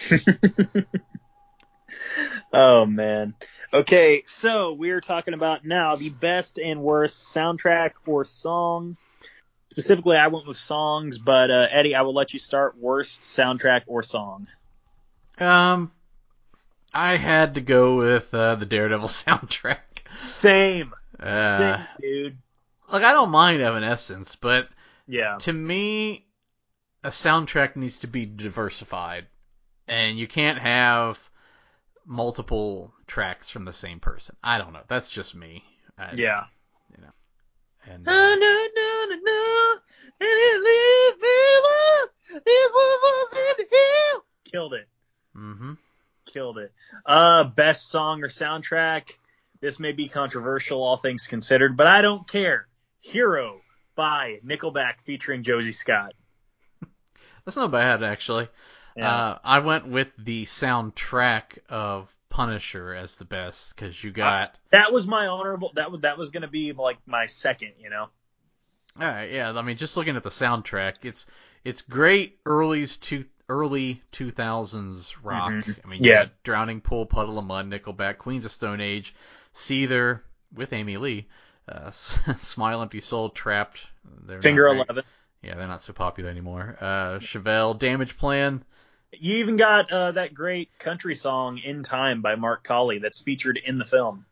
Oh 2.53 2.85
man. 2.85 3.33
Okay, 3.73 4.23
so 4.25 4.73
we're 4.73 5.01
talking 5.01 5.33
about 5.33 5.65
now 5.65 5.95
the 5.95 6.09
best 6.09 6.57
and 6.57 6.81
worst 6.81 7.35
soundtrack 7.35 7.91
or 8.05 8.23
song. 8.23 8.95
Specifically, 9.71 10.15
I 10.15 10.27
went 10.27 10.47
with 10.47 10.57
songs, 10.57 11.17
but 11.17 11.51
uh, 11.51 11.67
Eddie, 11.69 11.95
I 11.95 12.03
will 12.03 12.13
let 12.13 12.31
you 12.31 12.39
start. 12.39 12.77
Worst 12.77 13.21
soundtrack 13.21 13.81
or 13.87 14.03
song? 14.03 14.47
Um, 15.37 15.91
I 16.93 17.17
had 17.17 17.55
to 17.55 17.61
go 17.61 17.97
with 17.97 18.33
uh, 18.33 18.55
the 18.55 18.65
Daredevil 18.65 19.07
soundtrack. 19.09 19.79
Same. 20.39 20.93
Uh, 21.19 21.85
dude. 21.99 22.37
Like 22.89 23.03
I 23.03 23.13
don't 23.13 23.31
mind 23.31 23.61
Evanescence, 23.61 24.35
but 24.35 24.69
Yeah. 25.07 25.37
to 25.39 25.53
me, 25.53 26.25
a 27.03 27.09
soundtrack 27.09 27.75
needs 27.75 27.99
to 27.99 28.07
be 28.07 28.25
diversified, 28.25 29.27
and 29.87 30.17
you 30.17 30.27
can't 30.27 30.59
have 30.59 31.19
multiple 32.05 32.93
tracks 33.07 33.49
from 33.49 33.65
the 33.65 33.73
same 33.73 33.99
person. 33.99 34.35
I 34.43 34.57
don't 34.57 34.73
know. 34.73 34.83
That's 34.87 35.09
just 35.09 35.35
me. 35.35 35.63
I, 35.97 36.13
Yeah. 36.13 36.45
And 37.87 38.03
Na, 38.03 38.11
uh, 38.11 38.35
na, 38.35 38.35
na, 38.35 39.05
na, 39.05 39.15
na, 39.15 39.71
and 40.19 40.21
it 40.21 40.59
leaves 40.59 41.21
me 41.21 41.37
alone. 41.59 42.43
This 42.43 42.71
one 42.71 42.99
was 43.03 43.33
in 43.59 43.65
hell. 43.71 44.25
Killed 44.45 44.73
it. 44.73 44.87
hmm 45.33 45.73
Killed 46.25 46.57
it. 46.57 46.73
Uh, 47.05 47.43
best 47.43 47.89
song 47.89 48.23
or 48.23 48.27
soundtrack. 48.29 49.17
This 49.65 49.79
may 49.79 49.93
be 49.93 50.07
controversial, 50.07 50.83
all 50.83 50.95
things 50.95 51.25
considered, 51.25 51.75
but 51.75 51.87
I 51.87 52.03
don't 52.03 52.27
care. 52.29 52.67
Hero 52.99 53.61
by 53.95 54.37
Nickelback 54.45 54.99
featuring 55.01 55.41
Josey 55.41 55.71
Scott. 55.71 56.13
that's 57.43 57.57
not 57.57 57.71
bad 57.71 58.03
actually. 58.03 58.47
Yeah. 58.95 59.11
Uh, 59.11 59.39
I 59.43 59.59
went 59.59 59.87
with 59.87 60.09
the 60.19 60.45
soundtrack 60.45 61.57
of 61.67 62.13
Punisher 62.29 62.93
as 62.93 63.15
the 63.15 63.25
best 63.25 63.75
because 63.75 64.03
you 64.03 64.11
got. 64.11 64.59
that 64.71 64.93
was 64.93 65.07
my 65.07 65.25
honorable. 65.25 65.71
That 65.73 65.91
was 65.91 66.01
that 66.01 66.19
was 66.19 66.29
gonna 66.29 66.47
be 66.47 66.71
like 66.73 66.97
my 67.07 67.25
second. 67.25 67.71
You 67.79 67.89
know. 67.89 68.09
All 69.01 69.07
right, 69.07 69.31
yeah. 69.31 69.51
I 69.51 69.63
mean, 69.63 69.77
just 69.77 69.97
looking 69.97 70.15
at 70.15 70.21
the 70.21 70.29
soundtrack, 70.29 70.97
it's 71.05 71.25
it's 71.63 71.81
great 71.81 72.37
early 72.45 72.85
two 72.85 73.25
early 73.49 74.03
2000s 74.11 75.15
rock. 75.23 75.51
Mhm. 75.53 75.75
I 75.83 75.87
mean, 75.87 76.03
you 76.03 76.11
Yeah. 76.11 76.25
got 76.25 76.43
Drowning 76.43 76.81
Pool, 76.81 77.07
Puddle 77.07 77.39
of 77.39 77.45
Mudd, 77.45 77.65
Nickelback, 77.67 78.19
Queens 78.19 78.45
of 78.45 78.51
Stone 78.51 78.81
Age, 78.81 79.13
Seether 79.55 80.21
with 80.53 80.73
Amy 80.73 80.97
Lee, 80.97 81.27
uh, 81.69 81.91
Smile 82.39 82.81
Empty 82.81 82.99
Soul, 82.99 83.29
Trapped. 83.29 83.87
They're 84.25 84.41
Finger 84.41 84.63
very- 84.69 84.77
eleven. 84.81 85.03
Yeah, 85.41 85.55
they're 85.55 85.67
not 85.67 85.81
so 85.83 85.93
popular 85.93 86.29
anymore. 86.31 86.75
Uh, 86.81 87.19
Chevelle, 87.19 87.77
Damage 87.77 88.17
Plan. 88.17 88.63
You 89.11 89.37
even 89.37 89.57
got 89.57 89.91
uh, 89.91 90.11
that 90.13 90.33
great 90.33 90.69
country 90.79 91.13
song 91.13 91.59
"In 91.59 91.83
Time" 91.83 92.21
by 92.23 92.35
Mark 92.35 92.63
Collie 92.63 92.97
that's 92.97 93.19
featured 93.19 93.57
in 93.63 93.77
the 93.77 93.85
film. 93.85 94.25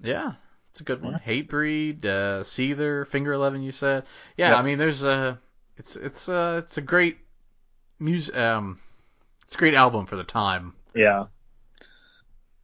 Yeah, 0.00 0.34
it's 0.70 0.80
a 0.80 0.84
good 0.84 1.02
one. 1.02 1.14
Yeah. 1.14 1.18
Hatebreed, 1.42 2.04
uh, 2.04 2.42
Seether, 2.44 3.06
Finger 3.08 3.32
Eleven. 3.32 3.62
You 3.62 3.72
said. 3.72 4.04
Yeah, 4.36 4.50
Yep. 4.50 4.58
I 4.58 4.62
mean, 4.62 4.78
there's 4.78 5.02
a, 5.02 5.38
it's 5.76 5.96
it's 5.96 6.28
uh 6.28 6.62
it's 6.64 6.78
a 6.78 6.82
great 6.82 7.18
music 7.98 8.36
um, 8.36 8.78
it's 9.44 9.56
a 9.56 9.58
great 9.58 9.74
album 9.74 10.06
for 10.06 10.16
the 10.16 10.24
time. 10.24 10.74
Yeah, 10.94 11.26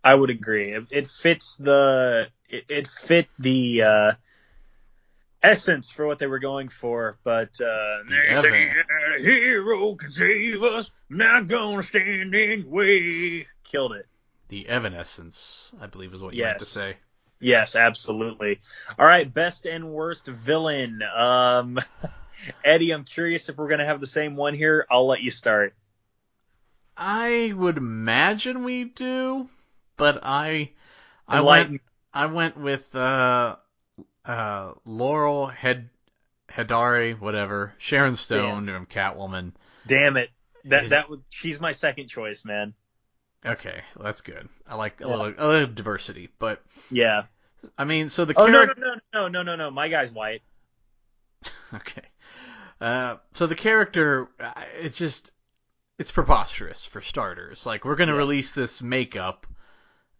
I 0.08 0.14
would 0.14 0.30
agree. 0.30 0.72
It, 0.72 0.86
it 0.90 1.06
fits 1.06 1.56
the 1.56 2.28
it, 2.48 2.64
it 2.70 2.86
fit 2.88 3.28
the 3.38 3.82
uh, 3.82 4.12
essence 5.42 5.92
for 5.92 6.06
what 6.06 6.18
they 6.18 6.26
were 6.26 6.38
going 6.38 6.68
for. 6.70 7.18
But 7.24 7.60
uh, 7.60 7.98
they 8.08 8.32
Yeah, 8.32 8.40
say 8.40 8.50
man. 8.50 8.76
that 8.76 9.18
a 9.18 9.22
hero 9.22 9.94
can 9.96 10.10
save 10.10 10.62
us. 10.62 10.90
I'm 11.10 11.18
not 11.18 11.46
gonna 11.46 11.82
stand 11.82 12.34
in 12.34 12.60
your 12.60 12.68
way. 12.70 13.46
Killed 13.70 13.92
it. 13.92 14.06
The 14.48 14.66
Evanescence, 14.66 15.74
I 15.78 15.86
believe, 15.88 16.14
is 16.14 16.22
what 16.22 16.34
you 16.34 16.42
meant 16.42 16.58
to 16.60 16.64
say. 16.64 16.96
Yes, 17.40 17.76
absolutely. 17.76 18.60
All 18.98 19.06
right, 19.06 19.32
best 19.32 19.66
and 19.66 19.90
worst 19.90 20.26
villain. 20.26 21.02
Um, 21.02 21.78
Eddie, 22.64 22.92
I'm 22.92 23.04
curious 23.04 23.50
if 23.50 23.58
we're 23.58 23.68
gonna 23.68 23.84
have 23.84 24.00
the 24.00 24.06
same 24.06 24.36
one 24.36 24.54
here. 24.54 24.86
I'll 24.90 25.06
let 25.06 25.20
you 25.20 25.30
start. 25.30 25.74
I 26.96 27.52
would 27.54 27.76
imagine 27.76 28.64
we 28.64 28.84
do, 28.84 29.48
but 29.98 30.20
I 30.22 30.70
I 31.28 31.40
went 31.40 31.82
I 32.14 32.26
went 32.26 32.56
with 32.56 32.94
uh 32.96 33.56
uh 34.24 34.72
Laurel 34.86 35.48
Head 35.48 35.90
Hedari, 36.50 37.18
whatever, 37.18 37.74
Sharon 37.78 38.16
Stone 38.16 38.66
from 38.66 38.86
Catwoman. 38.86 39.52
Damn 39.86 40.16
it. 40.16 40.30
That 40.64 40.90
that 40.90 41.10
would 41.10 41.24
she's 41.30 41.60
my 41.60 41.72
second 41.72 42.08
choice, 42.08 42.44
man. 42.44 42.74
Okay, 43.44 43.82
that's 43.98 44.20
good. 44.20 44.48
I 44.66 44.74
like 44.76 45.00
a 45.00 45.06
Yeah. 45.06 45.14
little 45.16 45.34
a 45.38 45.48
little 45.48 45.72
diversity, 45.74 46.28
but 46.38 46.62
Yeah. 46.90 47.26
I 47.78 47.84
mean, 47.84 48.08
so 48.08 48.24
the 48.24 48.34
Oh 48.34 48.46
no 48.48 48.64
character. 48.64 48.74
no 48.74 48.74
no 48.74 48.94
no 49.12 49.28
no 49.28 49.42
no 49.42 49.56
no. 49.56 49.70
My 49.70 49.88
guy's 49.88 50.12
white. 50.12 50.42
Okay. 51.74 52.02
Uh, 52.80 53.16
so 53.32 53.46
the 53.46 53.54
character, 53.56 54.28
it's 54.80 54.96
just, 54.96 55.32
it's 55.98 56.10
preposterous 56.12 56.84
for 56.84 57.00
starters. 57.02 57.66
Like 57.66 57.84
we're 57.84 57.96
gonna 57.96 58.14
Yeah. 58.14 58.16
release 58.16 58.52
this 58.52 58.82
makeup 58.82 59.46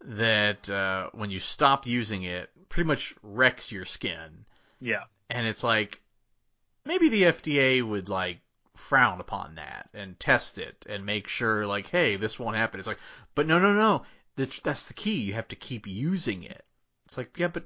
that 0.01 0.69
uh, 0.69 1.09
when 1.13 1.29
you 1.29 1.39
stop 1.39 1.85
using 1.85 2.23
it, 2.23 2.49
pretty 2.69 2.87
much 2.87 3.15
wrecks 3.21 3.71
your 3.71 3.85
skin, 3.85 4.45
Yeah. 4.79 5.03
and 5.29 5.45
it's 5.47 5.63
like 5.63 6.01
maybe 6.85 7.09
the 7.09 7.23
FDA 7.23 7.81
would 7.87 8.09
like 8.09 8.39
frown 8.75 9.19
upon 9.19 9.55
that 9.55 9.89
and 9.93 10.19
test 10.19 10.57
it 10.57 10.85
and 10.89 11.05
make 11.05 11.27
sure 11.27 11.65
like, 11.65 11.87
hey, 11.87 12.15
this 12.15 12.39
won't 12.39 12.55
happen. 12.55 12.79
It's 12.79 12.87
like, 12.87 12.99
but 13.35 13.47
no, 13.47 13.59
no, 13.59 13.73
no. 13.73 14.03
That's 14.35 14.61
that's 14.61 14.87
the 14.87 14.93
key. 14.93 15.21
You 15.21 15.33
have 15.33 15.49
to 15.49 15.55
keep 15.57 15.85
using 15.85 16.43
it. 16.43 16.63
It's 17.05 17.17
like, 17.17 17.37
yeah, 17.37 17.49
but 17.49 17.65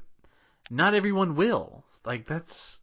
not 0.72 0.96
everyone 0.96 1.36
will. 1.36 1.84
Like 2.06 2.26
that's 2.26 2.80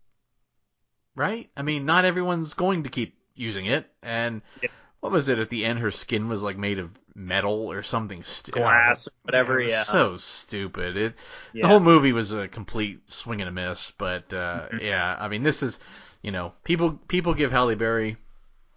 right. 1.17 1.51
I 1.57 1.63
mean, 1.63 1.87
not 1.87 2.05
everyone's 2.05 2.55
going 2.55 2.85
to 2.85 2.89
keep 2.91 3.17
using 3.35 3.67
it. 3.67 3.91
And 4.03 4.43
Yeah. 4.63 4.69
What 5.01 5.13
was 5.13 5.29
it 5.29 5.39
at 5.39 5.51
the 5.51 5.65
end? 5.65 5.79
Her 5.79 5.91
skin 5.91 6.29
was 6.29 6.43
like 6.43 6.57
made 6.57 6.79
of 6.79 6.91
metal 7.15 7.71
or 7.73 7.83
something. 7.83 8.23
Glass 8.51 9.09
or 9.09 9.13
whatever, 9.23 9.61
yeah. 9.61 9.83
So 9.83 10.17
stupid. 10.17 10.97
It 10.97 11.15
Yeah. 11.53 11.63
the 11.63 11.69
whole 11.69 11.81
movie 11.81 12.13
was 12.13 12.33
a 12.33 12.49
complete 12.49 13.09
swing 13.11 13.41
and 13.41 13.49
a 13.49 13.53
miss. 13.53 13.93
But 13.99 14.33
uh, 14.33 14.69
Mhm. 14.73 14.83
yeah, 14.83 15.17
I 15.19 15.29
mean, 15.29 15.43
this 15.43 15.63
is, 15.63 15.79
you 16.23 16.31
know, 16.33 16.53
people 16.65 16.93
people 17.09 17.35
give 17.35 17.51
Halle 17.51 17.75
Berry 17.75 18.17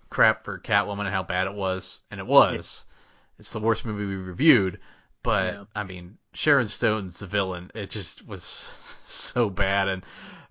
crap 0.09 0.43
for 0.45 0.59
Catwoman 0.59 1.01
and 1.05 1.09
how 1.13 1.23
bad 1.23 1.47
it 1.47 1.53
was, 1.53 2.01
and 2.11 2.19
it 2.19 2.27
was. 2.27 2.85
Yeah. 2.85 3.39
It's 3.39 3.51
the 3.53 3.59
worst 3.59 3.83
movie 3.85 4.05
we 4.05 4.15
reviewed. 4.15 4.79
But 5.23 5.53
Yeah. 5.53 5.63
I 5.75 5.83
mean, 5.83 6.17
Sharon 6.33 6.67
Stone's 6.67 7.19
the 7.19 7.27
villain. 7.27 7.71
It 7.73 7.89
just 7.89 8.25
was 8.27 8.43
so 9.05 9.49
bad. 9.49 9.87
And 9.87 10.05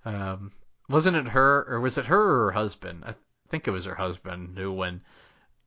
um, 0.05 0.53
wasn't 0.89 1.17
it 1.17 1.29
her, 1.29 1.65
or 1.69 1.81
was 1.81 1.97
it 1.99 2.07
her 2.07 2.21
or 2.21 2.45
her 2.47 2.53
husband? 2.53 3.05
I 3.07 3.15
think 3.49 3.69
it 3.69 3.71
was 3.71 3.85
her 3.85 3.95
husband 3.95 4.59
who, 4.59 4.73
when 4.73 5.03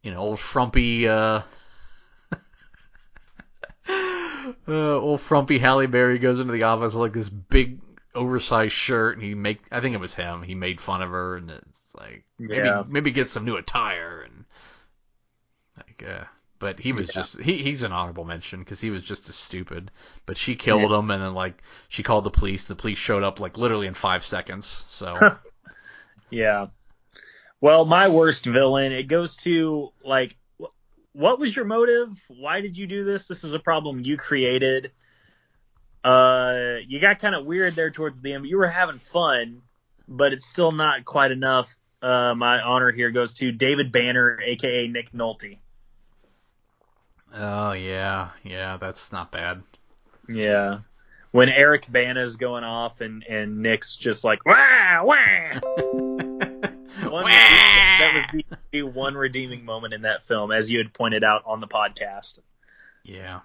you 0.06 0.12
know, 0.12 0.20
old 0.20 0.40
frumpy. 0.40 1.08
Uh, 1.08 1.42
uh, 3.90 4.98
old 5.00 5.22
frumpy 5.22 5.58
Halle 5.60 5.88
Berry 5.88 6.20
goes 6.20 6.40
into 6.40 6.54
the 6.54 6.64
office 6.64 6.94
with 6.94 7.02
like 7.02 7.14
this 7.14 7.30
big 7.30 7.80
oversized 8.14 8.74
shirt, 8.74 9.16
and 9.18 9.24
he 9.26 9.34
make 9.36 9.62
I 9.72 9.82
think 9.82 9.96
it 9.96 10.00
was 10.00 10.16
him. 10.16 10.44
He 10.44 10.56
made 10.56 10.80
fun 10.80 11.02
of 11.02 11.10
her, 11.10 11.36
and 11.38 11.50
it's 11.52 11.82
like 11.96 12.24
maybe 12.48 12.70
Yeah. 12.70 12.84
maybe 12.88 13.12
get 13.12 13.30
some 13.30 13.46
new 13.46 13.58
attire 13.58 14.22
and 14.22 14.46
like 15.78 16.04
uh. 16.08 16.26
But 16.58 16.80
he 16.80 16.94
was 16.94 17.10
Yeah. 17.16 17.24
just 17.24 17.40
he 17.42 17.58
he's 17.64 17.84
an 17.84 17.92
honorable 17.92 18.24
mention 18.26 18.60
because 18.60 18.80
he 18.82 18.90
was 18.90 19.04
just 19.04 19.28
as 19.30 19.36
stupid. 19.36 19.92
But 20.26 20.38
she 20.38 20.56
killed 20.56 20.90
Yeah. 20.90 20.92
him, 20.92 21.12
and 21.12 21.22
then 21.22 21.34
like 21.34 21.62
she 21.90 22.02
called 22.04 22.24
the 22.24 22.32
police. 22.32 22.68
The 22.68 22.76
police 22.76 22.98
showed 22.98 23.24
up 23.24 23.40
like 23.40 23.58
literally 23.58 23.88
in 23.88 23.94
five 23.94 24.24
seconds. 24.24 24.86
So 24.88 25.28
Yeah. 26.30 26.68
Well, 27.66 27.84
my 27.84 28.10
worst 28.10 28.46
villain, 28.46 28.92
it 28.92 29.08
goes 29.08 29.38
to 29.38 29.92
like 30.04 30.38
what 31.14 31.40
was 31.40 31.56
your 31.56 31.66
motive? 31.66 32.10
Why 32.28 32.62
did 32.62 32.78
you 32.78 32.86
do 32.86 33.04
this? 33.04 33.28
This 33.28 33.42
was 33.42 33.56
a 33.56 33.60
problem 33.60 34.02
you 34.02 34.18
created. 34.18 34.92
Uh 36.04 36.76
you 36.88 37.00
got 37.00 37.18
kind 37.18 37.34
of 37.34 37.44
weird 37.44 37.74
there 37.74 37.90
towards 37.90 38.22
the 38.22 38.34
end. 38.34 38.46
You 38.46 38.60
were 38.60 38.68
having 38.68 39.00
fun, 39.00 39.64
but 40.08 40.32
it's 40.32 40.46
still 40.46 40.74
not 40.74 41.06
quite 41.06 41.32
enough. 41.32 41.76
Uh 42.04 42.36
my 42.36 42.62
honor 42.62 42.92
here 42.92 43.10
goes 43.10 43.34
to 43.36 43.52
David 43.52 43.92
Banner 43.92 44.40
aka 44.46 44.88
Nick 44.88 45.12
Nolte. 45.12 45.58
oh 47.34 47.72
yeah 47.72 48.30
yeah 48.44 48.78
that's 48.78 49.12
not 49.12 49.32
bad. 49.32 49.64
Yeah. 50.30 50.82
When 51.32 51.50
Eric 51.50 51.92
Bana's 51.92 52.36
going 52.36 52.64
off 52.64 53.02
and 53.02 53.24
and 53.24 53.64
Nick's 53.64 53.96
just 53.96 54.24
like 54.24 54.46
wah 54.46 55.02
wah. 55.02 56.02
One 57.24 57.32
that 57.32 58.12
was 58.16 58.24
the, 58.32 58.58
the 58.72 58.84
one 58.84 59.16
redeeming 59.16 59.66
moment 59.66 59.94
in 59.94 60.02
that 60.04 60.24
film, 60.24 60.52
as 60.52 60.70
you 60.72 60.78
had 60.80 60.94
pointed 60.94 61.24
out 61.24 61.44
on 61.46 61.60
the 61.62 61.68
podcast. 61.68 62.40
yeah. 63.04 63.42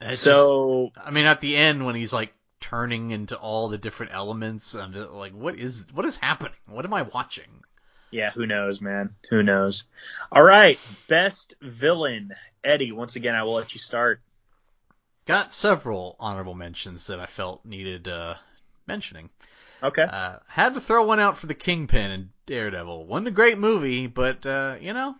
It's 0.00 0.10
just- 0.12 0.22
so 0.24 0.92
I 0.96 1.10
mean, 1.10 1.26
at 1.26 1.40
the 1.40 1.56
end 1.56 1.84
when 1.84 1.94
he's 1.94 2.12
like 2.12 2.32
turning 2.60 3.10
into 3.10 3.36
all 3.38 3.68
the 3.68 3.78
different 3.78 4.12
elements, 4.14 4.74
I'm 4.74 4.92
just 4.92 5.10
like, 5.10 5.32
what 5.32 5.56
is 5.58 5.84
what 5.92 6.06
is 6.06 6.16
happening? 6.16 6.52
What 6.66 6.84
am 6.84 6.94
I 6.94 7.02
watching? 7.02 7.48
yeah, 8.12 8.30
who 8.30 8.44
knows, 8.46 8.80
man? 8.80 9.14
Who 9.30 9.42
knows? 9.42 9.84
All 10.32 10.42
right, 10.42 10.78
best 11.08 11.54
villain, 11.60 12.32
Eddie. 12.64 12.90
Once 12.92 13.14
again, 13.16 13.34
I 13.36 13.42
will 13.44 13.52
let 13.54 13.72
you 13.74 13.78
start. 13.78 14.20
Got 15.26 15.52
several 15.52 16.16
honorable 16.18 16.54
mentions 16.54 17.06
that 17.06 17.20
I 17.20 17.26
felt 17.26 17.64
needed 17.64 18.08
uh, 18.08 18.34
mentioning. 18.86 19.30
Okay. 19.82 20.02
Uh, 20.02 20.38
had 20.48 20.74
to 20.74 20.80
throw 20.80 21.04
one 21.04 21.20
out 21.20 21.38
for 21.38 21.46
the 21.46 21.54
Kingpin 21.54 22.10
and 22.10 22.28
Daredevil. 22.50 23.06
wasn't 23.06 23.28
a 23.28 23.30
great 23.32 23.58
movie, 23.58 24.08
but 24.08 24.44
uh, 24.44 24.76
you 24.80 24.92
know, 24.92 25.14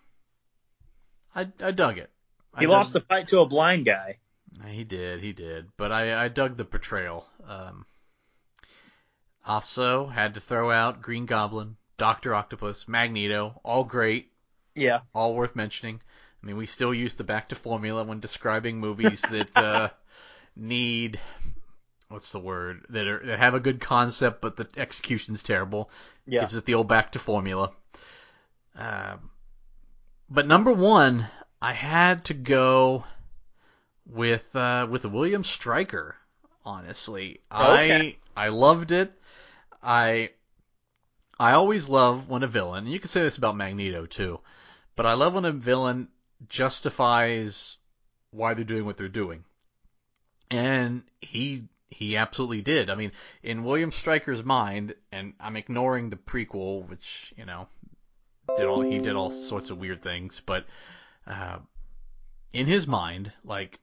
I 1.35 1.47
I 1.61 1.71
dug 1.71 1.97
it. 1.99 2.11
I 2.53 2.61
he 2.61 2.67
dug- 2.67 2.73
lost 2.73 2.93
the 2.93 3.01
fight 3.01 3.29
to 3.29 3.41
a 3.41 3.47
blind 3.47 3.87
guy. 3.87 4.19
He 4.67 4.83
did, 4.83 5.21
he 5.23 5.33
did. 5.33 5.69
But 5.77 5.93
I, 5.93 6.25
I 6.25 6.29
dug 6.29 6.57
the 6.57 6.65
portrayal. 6.65 7.25
Um, 7.47 7.87
also 9.47 10.07
had 10.09 10.35
to 10.35 10.41
throw 10.41 10.71
out 10.73 11.03
Green 11.03 11.27
Goblin, 11.27 11.77
Doctor 11.99 12.35
Octopus, 12.35 12.87
Magneto, 12.89 13.61
all 13.65 13.85
great, 13.85 14.33
Yeah. 14.75 15.01
all 15.15 15.35
worth 15.37 15.55
mentioning. 15.55 16.01
I 16.43 16.47
mean, 16.47 16.57
we 16.57 16.67
still 16.67 16.93
use 16.93 17.15
the 17.15 17.25
back 17.25 17.51
to 17.51 17.55
formula 17.55 18.03
when 18.05 18.19
describing 18.21 18.79
movies 18.81 19.21
that 19.31 19.57
uh, 19.57 19.89
need 20.57 21.21
what's 22.11 22.33
the 22.33 22.41
word 22.41 22.85
that 22.91 23.07
are 23.07 23.25
that 23.25 23.39
have 23.39 23.55
a 23.55 23.61
good 23.61 23.81
concept 23.81 24.41
but 24.41 24.57
the 24.57 24.69
execution's 24.77 25.43
terrible. 25.43 25.91
Yeah. 26.27 26.41
Gives 26.41 26.57
it 26.57 26.67
the 26.67 26.75
old 26.75 26.89
back 26.89 27.13
to 27.13 27.19
formula. 27.19 27.73
Um, 28.77 29.31
but 30.29 30.47
number 30.47 30.73
one, 30.73 31.27
I 31.63 31.73
had 31.73 32.27
to 32.27 32.35
go 32.35 33.05
with 34.07 34.55
uh, 34.55 34.87
with 34.91 35.05
William 35.05 35.45
Stryker. 35.45 36.17
Honestly, 36.65 37.41
Okay. 37.51 38.19
I 38.37 38.45
I 38.47 38.49
loved 38.49 38.93
it. 38.93 39.13
I 39.83 40.31
I 41.39 41.53
always 41.53 41.89
love 41.89 42.29
when 42.29 42.43
a 42.43 42.47
villain, 42.47 42.85
and 42.85 42.93
you 42.93 43.01
can 43.01 43.09
say 43.09 43.23
this 43.23 43.39
about 43.39 43.57
Magneto 43.57 44.05
too, 44.05 44.41
but 44.95 45.07
I 45.07 45.15
love 45.15 45.35
when 45.35 45.47
a 45.47 45.53
villain 45.53 46.09
justifies 46.49 47.79
why 48.31 48.55
they're 48.55 48.65
doing 48.65 48.85
what 48.85 48.97
they're 48.97 49.09
doing. 49.09 49.45
And 50.51 51.03
he 51.21 51.69
he 51.91 52.17
absolutely 52.17 52.63
did. 52.63 52.89
I 52.89 52.95
mean, 52.95 53.13
in 53.43 53.65
William 53.65 53.91
Stryker's 53.91 54.45
mind, 54.45 54.95
and 55.13 55.35
I'm 55.41 55.57
ignoring 55.57 56.11
the 56.11 56.17
prequel, 56.17 56.89
which 56.89 57.35
you 57.37 57.45
know 57.45 57.69
did 58.57 58.67
all 58.67 58.83
he 58.83 58.99
did 58.99 59.17
all 59.17 59.31
sorts 59.31 59.71
of 59.71 59.79
weird 59.79 60.03
things, 60.03 60.41
but 60.45 60.67
uh, 61.27 61.59
in 62.53 62.67
his 62.67 62.87
mind, 62.87 63.33
like 63.45 63.79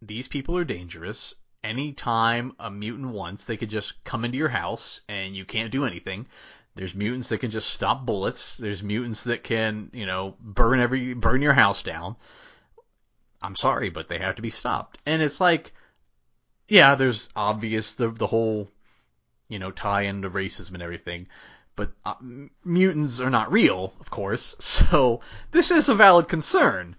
these 0.00 0.28
people 0.28 0.56
are 0.58 0.64
dangerous. 0.64 1.34
Anytime 1.64 2.54
a 2.58 2.70
mutant 2.70 3.08
wants, 3.12 3.44
they 3.44 3.56
could 3.56 3.70
just 3.70 4.02
come 4.02 4.24
into 4.24 4.36
your 4.36 4.48
house 4.48 5.00
and 5.08 5.36
you 5.36 5.44
can't 5.44 5.70
do 5.70 5.84
anything. 5.84 6.26
There's 6.74 6.94
mutants 6.94 7.28
that 7.28 7.38
can 7.38 7.50
just 7.50 7.70
stop 7.70 8.04
bullets. 8.04 8.56
There's 8.56 8.82
mutants 8.82 9.24
that 9.24 9.44
can, 9.44 9.90
you 9.92 10.06
know, 10.06 10.36
burn 10.40 10.80
every 10.80 11.14
burn 11.14 11.42
your 11.42 11.52
house 11.52 11.82
down. 11.82 12.16
I'm 13.40 13.56
sorry, 13.56 13.90
but 13.90 14.08
they 14.08 14.18
have 14.18 14.36
to 14.36 14.42
be 14.42 14.50
stopped. 14.50 14.98
And 15.06 15.22
it's 15.22 15.40
like, 15.40 15.72
yeah, 16.72 16.94
there's 16.94 17.28
obvious 17.36 17.96
the 17.96 18.08
the 18.08 18.26
whole, 18.26 18.66
you 19.46 19.58
know, 19.58 19.70
tie 19.70 20.02
into 20.02 20.30
racism 20.30 20.72
and 20.72 20.82
everything, 20.82 21.28
but 21.76 21.92
uh, 22.02 22.14
mutants 22.64 23.20
are 23.20 23.28
not 23.28 23.52
real, 23.52 23.92
of 24.00 24.10
course. 24.10 24.56
So 24.60 25.20
this 25.50 25.70
is 25.70 25.90
a 25.90 25.94
valid 25.94 26.28
concern. 26.28 26.96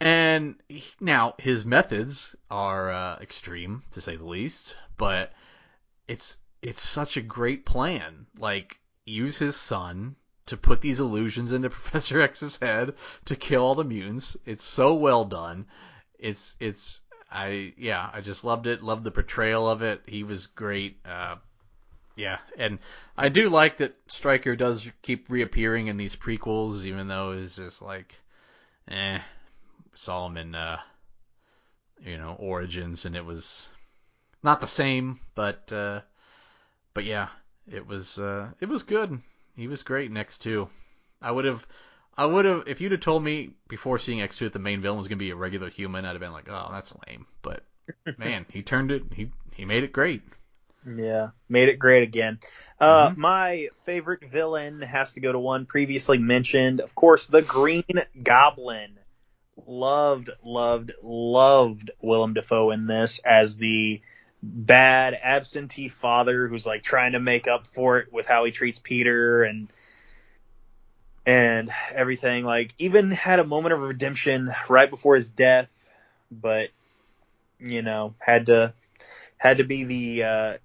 And 0.00 0.54
he- 0.68 0.84
now 1.00 1.34
his 1.38 1.64
methods 1.64 2.36
are 2.52 2.92
uh, 2.92 3.16
extreme, 3.20 3.82
to 3.90 4.00
say 4.00 4.14
the 4.14 4.24
least, 4.24 4.76
but 4.96 5.32
it's 6.06 6.38
it's 6.62 6.80
such 6.80 7.16
a 7.16 7.22
great 7.36 7.66
plan. 7.66 8.26
Like 8.38 8.78
use 9.04 9.38
his 9.38 9.56
son 9.56 10.14
to 10.46 10.56
put 10.56 10.80
these 10.82 11.00
illusions 11.00 11.50
into 11.50 11.68
Professor 11.78 12.20
X's 12.20 12.58
head 12.62 12.94
to 13.24 13.34
kill 13.34 13.62
all 13.64 13.74
the 13.74 13.82
mutants. 13.84 14.36
It's 14.46 14.62
so 14.64 14.94
well 14.94 15.24
done. 15.24 15.66
It's 16.16 16.54
it's 16.60 17.00
I 17.30 17.72
yeah 17.76 18.10
I 18.12 18.20
just 18.20 18.44
loved 18.44 18.66
it. 18.66 18.82
Loved 18.82 19.04
the 19.04 19.10
portrayal 19.10 19.68
of 19.68 19.82
it. 19.82 20.02
He 20.06 20.24
was 20.24 20.46
great. 20.46 20.98
Uh, 21.04 21.36
yeah, 22.16 22.38
and 22.58 22.78
I 23.16 23.28
do 23.28 23.48
like 23.48 23.78
that 23.78 23.96
Stryker 24.08 24.56
does 24.56 24.90
keep 25.02 25.30
reappearing 25.30 25.86
in 25.86 25.96
these 25.96 26.16
prequels, 26.16 26.84
even 26.84 27.08
though 27.08 27.32
it's 27.32 27.56
just 27.56 27.80
like, 27.80 28.14
eh, 28.88 29.20
in, 30.36 30.54
uh, 30.54 30.80
you 32.04 32.18
know, 32.18 32.36
Origins, 32.38 33.04
and 33.06 33.16
it 33.16 33.24
was 33.24 33.66
not 34.42 34.60
the 34.60 34.66
same, 34.66 35.20
but, 35.34 35.72
uh, 35.72 36.00
but 36.94 37.04
yeah, 37.04 37.28
it 37.70 37.86
was, 37.86 38.18
uh, 38.18 38.50
it 38.60 38.68
was 38.68 38.82
good. 38.82 39.20
He 39.56 39.68
was 39.68 39.82
great 39.82 40.10
next 40.10 40.42
X2. 40.42 40.68
I 41.22 41.30
would 41.30 41.44
have, 41.44 41.66
I 42.16 42.26
would 42.26 42.44
have, 42.44 42.64
if 42.66 42.80
you'd 42.80 42.92
have 42.92 43.00
told 43.00 43.22
me 43.24 43.50
before 43.68 43.98
seeing 43.98 44.18
X2 44.18 44.38
that 44.40 44.52
the 44.52 44.58
main 44.58 44.80
villain 44.80 44.98
was 44.98 45.08
gonna 45.08 45.16
be 45.18 45.30
a 45.30 45.36
regular 45.36 45.70
human, 45.70 46.04
I'd 46.04 46.10
have 46.10 46.20
been 46.20 46.32
like, 46.32 46.48
oh, 46.50 46.68
that's 46.72 46.94
lame. 47.06 47.26
But 47.42 47.62
man, 48.18 48.46
he 48.50 48.62
turned 48.62 48.90
it, 48.90 49.04
he 49.14 49.30
he 49.54 49.64
made 49.64 49.84
it 49.84 49.92
great. 49.92 50.22
Yeah, 50.86 51.30
made 51.48 51.68
it 51.68 51.78
great 51.78 52.02
again. 52.02 52.38
Uh, 52.78 53.10
Mhm. 53.10 53.16
My 53.16 53.68
favorite 53.84 54.24
villain 54.30 54.80
has 54.80 55.12
to 55.14 55.20
go 55.20 55.30
to 55.30 55.38
one 55.38 55.66
previously 55.66 56.18
mentioned, 56.18 56.80
of 56.80 56.94
course, 56.94 57.26
the 57.26 57.42
Green 57.42 57.84
Goblin. 58.22 58.98
Loved, 59.66 60.30
loved, 60.42 60.92
loved 61.02 61.90
Willem 62.00 62.32
Dafoe 62.32 62.70
in 62.70 62.86
this 62.86 63.18
as 63.18 63.58
the 63.58 64.00
bad 64.42 65.12
absentee 65.22 65.88
father 65.88 66.48
who's 66.48 66.64
like 66.64 66.82
trying 66.82 67.12
to 67.12 67.20
make 67.20 67.46
up 67.46 67.66
for 67.66 67.98
it 67.98 68.10
with 68.10 68.24
how 68.24 68.44
he 68.44 68.52
treats 68.52 68.78
Peter 68.78 69.42
and 69.44 69.68
and 71.26 71.70
everything. 71.92 72.44
Like 72.44 72.74
even 72.78 73.10
had 73.10 73.38
a 73.38 73.44
moment 73.44 73.74
of 73.74 73.80
redemption 73.80 74.54
right 74.68 74.88
before 74.88 75.14
his 75.14 75.30
death, 75.30 75.68
but 76.30 76.70
you 77.58 77.82
know 77.82 78.14
had 78.18 78.46
to 78.46 78.74
had 79.36 79.58
to 79.58 79.64
be 79.64 79.84
the 79.84 80.24
uh, 80.24 80.58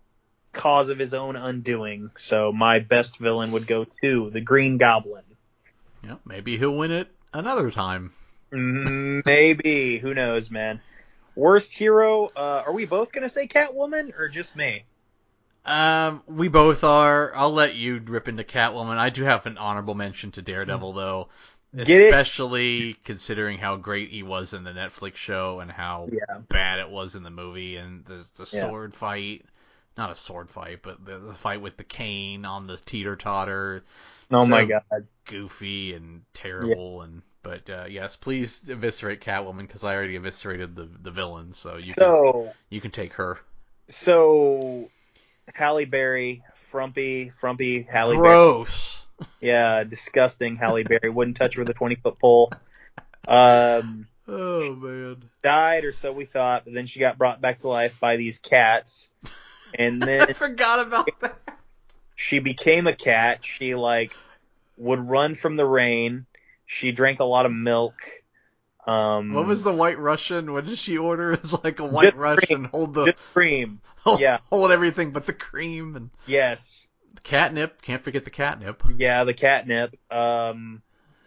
cause 0.54 0.90
of 0.90 1.00
his 1.00 1.14
own 1.14 1.36
undoing. 1.36 2.12
So 2.18 2.52
my 2.52 2.80
best 2.80 3.18
villain 3.18 3.52
would 3.52 3.68
go 3.68 3.86
to 4.02 4.30
the 4.30 4.42
Green 4.42 4.78
Goblin. 4.78 5.24
Yeah, 6.04 6.16
maybe 6.26 6.58
he'll 6.58 6.76
win 6.76 6.92
it 6.92 7.10
another 7.34 7.72
time. 7.72 8.14
Maybe 8.52 9.98
who 9.98 10.14
knows, 10.14 10.52
man. 10.52 10.82
Worst 11.36 11.74
hero? 11.74 12.28
Uh, 12.36 12.64
are 12.66 12.74
we 12.74 12.86
both 12.86 13.12
gonna 13.12 13.30
say 13.30 13.48
Catwoman 13.48 14.18
or 14.18 14.30
just 14.30 14.56
me? 14.56 14.86
Um, 15.66 16.22
we 16.28 16.48
both 16.48 16.84
are. 16.84 17.34
I'll 17.36 17.52
let 17.52 17.76
you 17.76 18.00
rip 18.00 18.28
into 18.28 18.44
Catwoman. 18.44 18.98
I 18.98 19.10
do 19.10 19.24
have 19.24 19.46
an 19.46 19.58
honorable 19.58 19.96
mention 19.96 20.32
to 20.34 20.42
Daredevil 20.42 20.94
though, 20.94 21.30
Get 21.84 22.02
it? 22.02 22.14
especially 22.14 22.94
considering 23.04 23.58
how 23.58 23.76
great 23.78 24.10
he 24.12 24.24
was 24.24 24.54
in 24.54 24.64
the 24.64 24.72
Netflix 24.72 25.16
show 25.16 25.60
and 25.60 25.72
how 25.72 26.12
Yeah. 26.12 26.40
bad 26.50 26.80
it 26.80 26.90
was 26.90 27.16
in 27.16 27.24
the 27.24 27.30
movie 27.32 27.78
and 27.78 28.06
the 28.06 28.24
the 28.36 28.46
Yeah. 28.52 28.62
sword 28.62 28.94
fight. 28.94 29.46
Not 29.98 30.12
a 30.12 30.16
sword 30.16 30.50
fight, 30.50 30.82
but 30.84 31.04
the, 31.06 31.20
the 31.20 31.34
fight 31.34 31.62
with 31.62 31.78
the 31.78 31.84
cane 31.84 32.46
on 32.46 32.68
the 32.68 32.78
teeter 32.78 33.16
totter. 33.16 33.84
Oh 34.32 34.46
my 34.46 34.66
god. 34.66 35.08
Goofy 35.26 35.94
and 35.94 36.24
terrible 36.34 37.02
and 37.02 37.22
but 37.42 37.70
uh, 37.70 37.86
yes, 37.90 38.16
please 38.16 38.62
eviscerate 38.70 39.22
Catwoman 39.22 39.68
because 39.68 39.84
I 39.84 39.96
already 39.96 40.16
eviscerated 40.16 40.76
the 40.76 40.86
the 41.02 41.12
villain, 41.12 41.54
so 41.54 41.78
you 41.78 41.96
can 41.96 42.14
So 42.14 42.54
you 42.70 42.82
can 42.82 42.92
take 42.92 43.14
her. 43.14 43.40
so 43.88 44.90
Halle 45.54 45.86
Berry, 45.86 46.44
frumpy, 46.72 47.30
frumpy 47.30 47.84
Halle 47.84 48.12
Berry. 48.16 48.20
Gross. 48.22 49.06
Yeah, 49.40 49.84
disgusting 49.84 50.56
Halle 50.58 50.84
Berry. 50.84 51.10
Wouldn't 51.10 51.38
touch 51.38 51.56
her 51.56 51.62
with 51.62 51.70
a 51.70 51.74
twenty 51.74 51.96
foot 51.96 52.20
pole. 52.20 52.52
Um, 53.28 54.08
Oh 54.28 54.76
man. 54.76 55.24
died 55.44 55.86
or 55.86 55.94
so 55.94 56.12
we 56.12 56.26
thought, 56.26 56.66
but 56.66 56.74
then 56.74 56.86
she 56.88 57.00
got 57.00 57.18
brought 57.18 57.42
back 57.42 57.60
to 57.60 57.68
life 57.68 58.00
by 58.00 58.18
these 58.18 58.40
cats, 58.40 59.10
and 59.74 60.02
then. 60.08 60.24
I 60.30 60.34
forgot 60.34 60.86
about 60.86 61.08
that. 61.22 61.38
she 62.16 62.40
became 62.40 62.88
a 62.88 62.94
cat. 62.94 63.46
She 63.46 63.76
like 63.76 64.16
would 64.78 65.00
run 65.08 65.36
from 65.36 65.56
the 65.56 65.66
rain. 65.66 66.26
She 66.66 66.92
drank 66.92 67.20
a 67.20 67.24
lot 67.26 67.46
of 67.46 67.52
milk. 67.54 67.94
Um, 68.86 69.34
What 69.34 69.48
was 69.48 69.64
the 69.64 69.74
White 69.74 69.98
Russian? 70.00 70.54
What 70.54 70.66
did 70.66 70.78
she 70.78 70.98
order? 70.98 71.34
It's 71.44 71.54
like 71.64 71.80
a 71.80 71.86
White 71.86 72.16
Russian. 72.16 72.48
cream. 72.48 72.70
Hold 72.72 72.94
the 72.94 73.06
just 73.08 73.18
cream? 73.34 73.82
hold, 73.98 74.20
yeah. 74.20 74.40
hold 74.50 74.72
everything 74.72 75.12
but 75.12 75.26
the 75.26 75.34
cream 75.34 75.96
and 75.96 76.10
Yes, 76.28 76.86
the 77.16 77.22
catnip. 77.22 77.82
Can't 77.82 78.04
forget 78.04 78.24
the 78.26 78.30
catnip. 78.32 78.84
yeah, 78.98 79.24
the 79.24 79.34
catnip. 79.34 79.96
Um, 80.12 80.82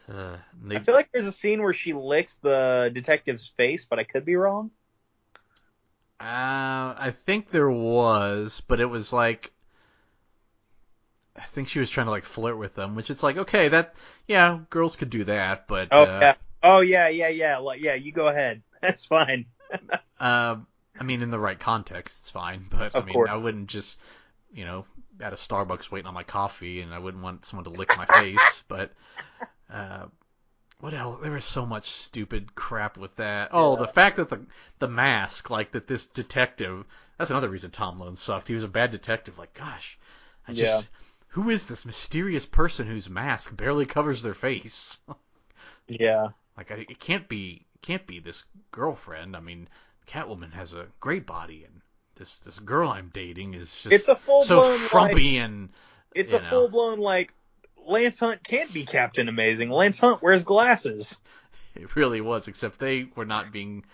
Uh, 0.08 0.36
they- 0.62 0.76
I 0.76 0.78
feel 0.80 0.94
like 0.94 1.10
there's 1.12 1.26
a 1.26 1.32
scene 1.32 1.62
where 1.62 1.72
she 1.74 1.92
licks 1.92 2.38
the 2.38 2.90
detective's 2.92 3.46
face, 3.48 3.84
but 3.84 3.98
I 3.98 4.04
could 4.04 4.24
be 4.24 4.36
wrong. 4.36 4.70
uh, 6.20 6.94
I 6.98 7.12
think 7.26 7.50
there 7.50 7.70
was, 7.70 8.60
but 8.66 8.80
it 8.80 8.86
was 8.86 9.12
like. 9.12 9.52
I 11.36 11.44
think 11.44 11.68
she 11.68 11.78
was 11.78 11.88
trying 11.88 12.06
to 12.06 12.10
like 12.10 12.24
flirt 12.24 12.58
with 12.58 12.74
them, 12.74 12.96
which 12.96 13.10
it's 13.10 13.22
like 13.22 13.36
okay, 13.36 13.68
that 13.68 13.94
yeah, 14.26 14.58
girls 14.70 14.96
could 14.96 15.10
do 15.10 15.24
that, 15.24 15.68
but 15.68 15.92
Oh 15.92 16.02
uh, 16.02 16.20
yeah, 16.20 16.34
oh 16.62 16.80
yeah, 16.80 17.08
yeah, 17.08 17.28
yeah, 17.28 17.58
like, 17.58 17.80
yeah. 17.80 17.94
You 17.94 18.12
go 18.12 18.28
ahead. 18.28 18.62
That's 18.80 19.04
fine. 19.04 19.46
Uh, 20.20 20.56
I 20.98 21.04
mean, 21.04 21.22
in 21.22 21.30
the 21.30 21.38
right 21.38 21.58
context, 21.58 22.18
it's 22.22 22.30
fine. 22.30 22.66
But 22.70 22.94
I 22.94 23.00
mean, 23.04 23.12
course. 23.14 23.30
I 23.32 23.36
wouldn't 23.36 23.68
just, 23.68 23.98
you 24.52 24.64
know, 24.64 24.84
at 25.20 25.32
a 25.32 25.36
Starbucks 25.36 25.90
waiting 25.90 26.06
on 26.06 26.14
my 26.14 26.22
coffee, 26.22 26.80
and 26.80 26.94
I 26.94 26.98
wouldn't 26.98 27.22
want 27.22 27.44
someone 27.44 27.64
to 27.64 27.70
lick 27.70 27.96
my 27.96 28.06
face. 28.06 28.62
But 28.68 28.92
uh, 29.72 30.06
what 30.80 30.94
else? 30.94 31.20
There 31.22 31.32
was 31.32 31.44
so 31.44 31.66
much 31.66 31.90
stupid 31.90 32.54
crap 32.54 32.96
with 32.96 33.14
that. 33.16 33.50
Oh, 33.52 33.74
Yeah. 33.74 33.80
the 33.86 33.92
fact 33.92 34.16
that 34.16 34.28
the 34.28 34.46
the 34.78 34.88
mask, 34.88 35.50
like 35.50 35.72
that, 35.72 35.86
this 35.86 36.06
detective. 36.06 36.84
That's 37.18 37.30
another 37.30 37.48
reason 37.48 37.72
Tom 37.72 37.98
Lone 37.98 38.14
sucked. 38.14 38.46
He 38.48 38.54
was 38.54 38.62
a 38.62 38.68
bad 38.68 38.92
detective. 38.92 39.38
Like, 39.38 39.54
gosh, 39.54 39.98
I 40.46 40.52
just. 40.52 40.62
Yeah. 40.62 40.82
Who 41.32 41.50
is 41.50 41.66
this 41.66 41.84
mysterious 41.84 42.46
person 42.46 42.86
whose 42.86 43.10
mask 43.10 43.54
barely 43.56 43.86
covers 43.86 44.22
their 44.22 44.34
face? 44.34 44.98
Yeah, 45.90 46.28
Like 46.58 46.72
I, 46.72 46.74
it 46.88 46.98
can't 46.98 47.28
be 47.28 47.64
it 47.76 47.82
can't 47.82 48.04
be 48.04 48.18
this 48.18 48.44
girlfriend. 48.72 49.36
I 49.36 49.40
mean, 49.40 49.68
Catwoman 50.08 50.52
has 50.52 50.74
a 50.74 50.86
great 50.98 51.24
body, 51.24 51.64
and 51.64 51.80
this 52.16 52.40
this 52.40 52.58
girl 52.58 52.90
I'm 52.90 53.10
dating 53.14 53.54
is 53.54 53.72
just 53.72 53.92
it's 53.92 54.08
a 54.08 54.16
full 54.16 54.42
so 54.42 54.76
frumpy 54.76 55.38
and 55.38 55.68
It's 56.16 56.32
a 56.32 56.40
full 56.40 56.68
blown 56.68 56.98
like 56.98 57.32
Lance 57.86 58.18
Hunt 58.18 58.42
can't 58.42 58.74
be 58.74 58.84
Captain 58.84 59.28
Amazing. 59.28 59.70
Lance 59.70 60.00
Hunt 60.00 60.20
wears 60.20 60.42
glasses. 60.42 61.20
it 61.76 61.94
really 61.94 62.20
was. 62.20 62.48
Except 62.48 62.80
they 62.80 63.06
were 63.14 63.24
not 63.24 63.52
being 63.52 63.84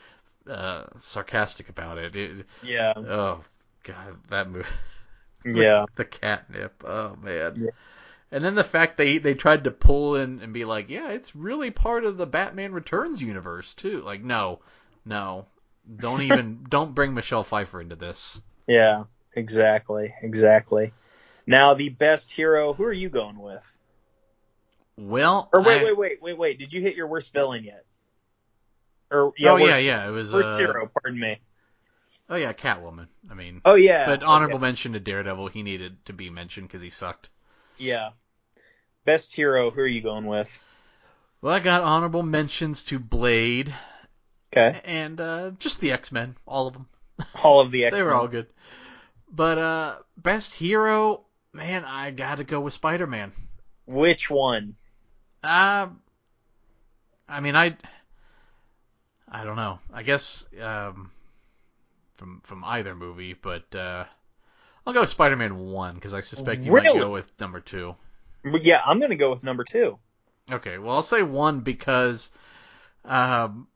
uh, 0.48 0.85
sarcastic 1.00 1.68
about 1.68 1.98
it. 1.98 2.16
it. 2.16 2.46
Yeah, 2.62 2.94
Oh 2.96 3.44
God, 3.83 4.16
that 4.31 4.48
movie. 4.48 4.66
yeah, 5.44 5.85
the 5.96 6.07
catnip. 6.07 6.83
Oh 6.83 7.14
man. 7.22 7.53
Yeah. 7.57 7.70
And 8.34 8.44
then 8.44 8.56
the 8.56 8.64
fact 8.64 8.96
they 8.96 9.18
they 9.18 9.34
tried 9.34 9.62
to 9.64 9.70
pull 9.70 10.16
in 10.16 10.40
and 10.40 10.52
be 10.52 10.64
like, 10.64 10.90
yeah, 10.90 11.10
it's 11.10 11.36
really 11.36 11.70
part 11.70 12.04
of 12.04 12.16
the 12.16 12.26
Batman 12.26 12.72
Returns 12.72 13.22
universe 13.22 13.74
too. 13.74 14.00
Like, 14.00 14.24
no, 14.24 14.58
no, 15.06 15.46
don't 15.96 16.20
even 16.30 16.66
don't 16.68 16.96
bring 16.96 17.14
Michelle 17.14 17.44
Pfeiffer 17.44 17.80
into 17.80 17.94
this. 17.96 18.40
yeah. 18.66 19.04
Exactly, 19.36 20.14
exactly. 20.22 20.92
Now 21.46 21.74
the 21.74 21.88
best 21.88 22.30
hero. 22.32 22.72
Who 22.72 22.84
are 22.84 22.92
you 22.92 23.08
going 23.08 23.38
with? 23.38 23.64
Well, 24.96 25.48
Or 25.52 25.60
wait, 25.62 25.80
I- 25.80 25.84
wait, 25.84 25.96
wait, 25.98 26.22
wait, 26.22 26.38
wait. 26.38 26.58
Did 26.58 26.72
you 26.72 26.80
hit 26.80 26.94
your 26.96 27.06
worst 27.08 27.32
villain 27.32 27.64
yet? 27.64 27.84
Or 29.10 29.32
yeah, 29.36 29.50
oh 29.52 29.56
yeah, 29.56 29.78
yeah, 29.78 30.06
it 30.08 30.10
was. 30.12 30.32
Worst 30.32 30.54
uh, 30.54 30.58
hero. 30.58 30.90
Pardon 31.02 31.20
me. 31.20 31.38
Oh 32.28 32.36
yeah, 32.36 32.52
Catwoman. 32.52 33.08
I 33.30 33.34
mean, 33.34 33.60
Oh 33.64 33.74
yeah. 33.74 34.06
but 34.06 34.22
honorable 34.22 34.56
okay. 34.56 34.62
mention 34.62 34.92
to 34.94 35.00
Daredevil. 35.00 35.48
He 35.48 35.62
needed 35.62 36.04
to 36.06 36.12
be 36.12 36.30
mentioned 36.30 36.68
because 36.68 36.82
he 36.82 36.90
sucked. 36.90 37.28
Yeah. 37.76 38.10
Best 39.04 39.34
hero. 39.34 39.70
Who 39.70 39.80
are 39.80 39.86
you 39.86 40.00
going 40.00 40.26
with? 40.26 40.50
Well, 41.40 41.54
I 41.54 41.58
got 41.60 41.82
honorable 41.82 42.22
mentions 42.22 42.84
to 42.84 42.98
Blade 42.98 43.74
Okay. 44.52 44.80
and 44.84 45.20
uh, 45.20 45.50
just 45.58 45.80
the 45.80 45.92
X 45.92 46.10
Men, 46.12 46.36
all 46.46 46.66
of 46.68 46.72
them. 46.74 46.86
All 47.44 47.60
of 47.60 47.70
the 47.70 47.84
X. 47.84 47.92
Men. 47.92 47.98
they 47.98 48.02
were 48.02 48.14
all 48.14 48.26
good. 48.28 48.46
But 49.30 49.58
uh, 49.58 49.96
best 50.16 50.52
hero, 50.54 51.24
man, 51.52 51.84
I 51.84 52.10
got 52.10 52.36
to 52.38 52.44
go 52.44 52.60
with 52.60 52.72
Spider 52.72 53.06
Man. 53.06 53.30
Which 53.86 54.28
one? 54.30 54.74
Uh, 55.42 55.88
I 57.28 57.40
mean, 57.40 57.54
I, 57.54 57.76
I 59.28 59.44
don't 59.44 59.54
know. 59.56 59.78
I 59.92 60.02
guess 60.02 60.46
um, 60.60 61.10
from 62.16 62.40
from 62.42 62.64
either 62.64 62.94
movie, 62.96 63.34
but 63.34 63.72
uh, 63.74 64.04
I'll 64.86 64.92
go 64.92 65.02
with 65.02 65.10
Spider 65.10 65.37
Man 65.37 65.56
one 65.70 65.94
because 65.94 66.14
I 66.14 66.20
suspect 66.20 66.64
you 66.64 66.72
might 66.72 66.85
Really? 66.85 66.98
go 67.00 67.10
with 67.12 67.31
number 67.38 67.60
two. 67.60 67.94
Yeah, 68.44 68.82
I'm 68.84 69.00
gonna 69.00 69.16
go 69.16 69.30
with 69.30 69.42
number 69.44 69.64
two. 69.64 69.98
Okay, 70.50 70.78
well 70.78 70.96
I'll 70.96 71.02
say 71.02 71.22
one 71.22 71.60
because 71.60 72.30
um 73.04 73.68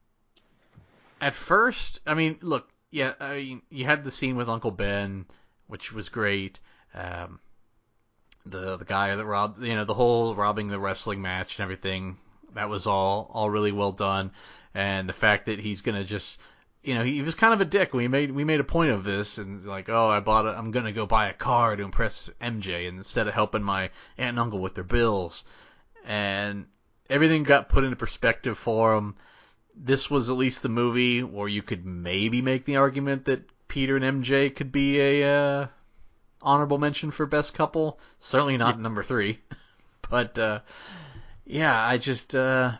at 1.20 1.34
first, 1.34 2.00
I 2.06 2.14
mean, 2.14 2.38
look, 2.42 2.68
yeah, 2.90 3.14
I 3.18 3.34
mean, 3.34 3.62
you 3.70 3.84
had 3.86 4.04
the 4.04 4.10
scene 4.10 4.36
with 4.36 4.48
Uncle 4.48 4.70
Ben, 4.70 5.26
which 5.66 5.92
was 5.92 6.08
great. 6.08 6.60
Um 6.94 7.40
the 8.46 8.76
the 8.76 8.84
guy 8.84 9.14
that 9.14 9.24
robbed, 9.24 9.62
you 9.62 9.74
know, 9.74 9.84
the 9.84 9.94
whole 9.94 10.34
robbing 10.34 10.68
the 10.68 10.78
wrestling 10.78 11.22
match 11.22 11.58
and 11.58 11.64
everything, 11.64 12.16
that 12.54 12.68
was 12.68 12.86
all 12.86 13.30
all 13.32 13.50
really 13.50 13.72
well 13.72 13.92
done. 13.92 14.30
And 14.74 15.08
the 15.08 15.14
fact 15.14 15.46
that 15.46 15.58
he's 15.58 15.80
to 15.96 16.04
just 16.04 16.38
you 16.82 16.94
know, 16.94 17.04
he 17.04 17.22
was 17.22 17.34
kind 17.34 17.52
of 17.52 17.60
a 17.60 17.64
dick. 17.64 17.92
We 17.92 18.08
made 18.08 18.30
we 18.30 18.44
made 18.44 18.60
a 18.60 18.64
point 18.64 18.92
of 18.92 19.04
this, 19.04 19.38
and 19.38 19.64
like, 19.64 19.88
oh, 19.88 20.08
I 20.08 20.20
bought 20.20 20.46
a, 20.46 20.56
I'm 20.56 20.70
gonna 20.70 20.92
go 20.92 21.06
buy 21.06 21.28
a 21.28 21.34
car 21.34 21.76
to 21.76 21.82
impress 21.82 22.30
MJ, 22.40 22.88
and 22.88 22.98
instead 22.98 23.28
of 23.28 23.34
helping 23.34 23.62
my 23.62 23.82
aunt 24.16 24.30
and 24.30 24.38
uncle 24.38 24.60
with 24.60 24.74
their 24.74 24.84
bills, 24.84 25.44
and 26.04 26.66
everything 27.10 27.42
got 27.42 27.68
put 27.68 27.84
into 27.84 27.96
perspective 27.96 28.58
for 28.58 28.94
him. 28.94 29.16
This 29.74 30.10
was 30.10 30.28
at 30.28 30.36
least 30.36 30.62
the 30.62 30.68
movie 30.68 31.22
where 31.22 31.48
you 31.48 31.62
could 31.62 31.86
maybe 31.86 32.42
make 32.42 32.64
the 32.64 32.76
argument 32.76 33.26
that 33.26 33.48
Peter 33.68 33.96
and 33.96 34.24
MJ 34.24 34.54
could 34.54 34.72
be 34.72 35.00
a 35.00 35.24
uh, 35.24 35.66
honorable 36.42 36.78
mention 36.78 37.10
for 37.10 37.26
best 37.26 37.54
couple. 37.54 38.00
Certainly 38.18 38.56
not 38.56 38.80
number 38.80 39.02
three, 39.02 39.38
but 40.10 40.38
uh, 40.38 40.60
yeah, 41.44 41.80
I 41.80 41.98
just 41.98 42.34
uh, 42.34 42.72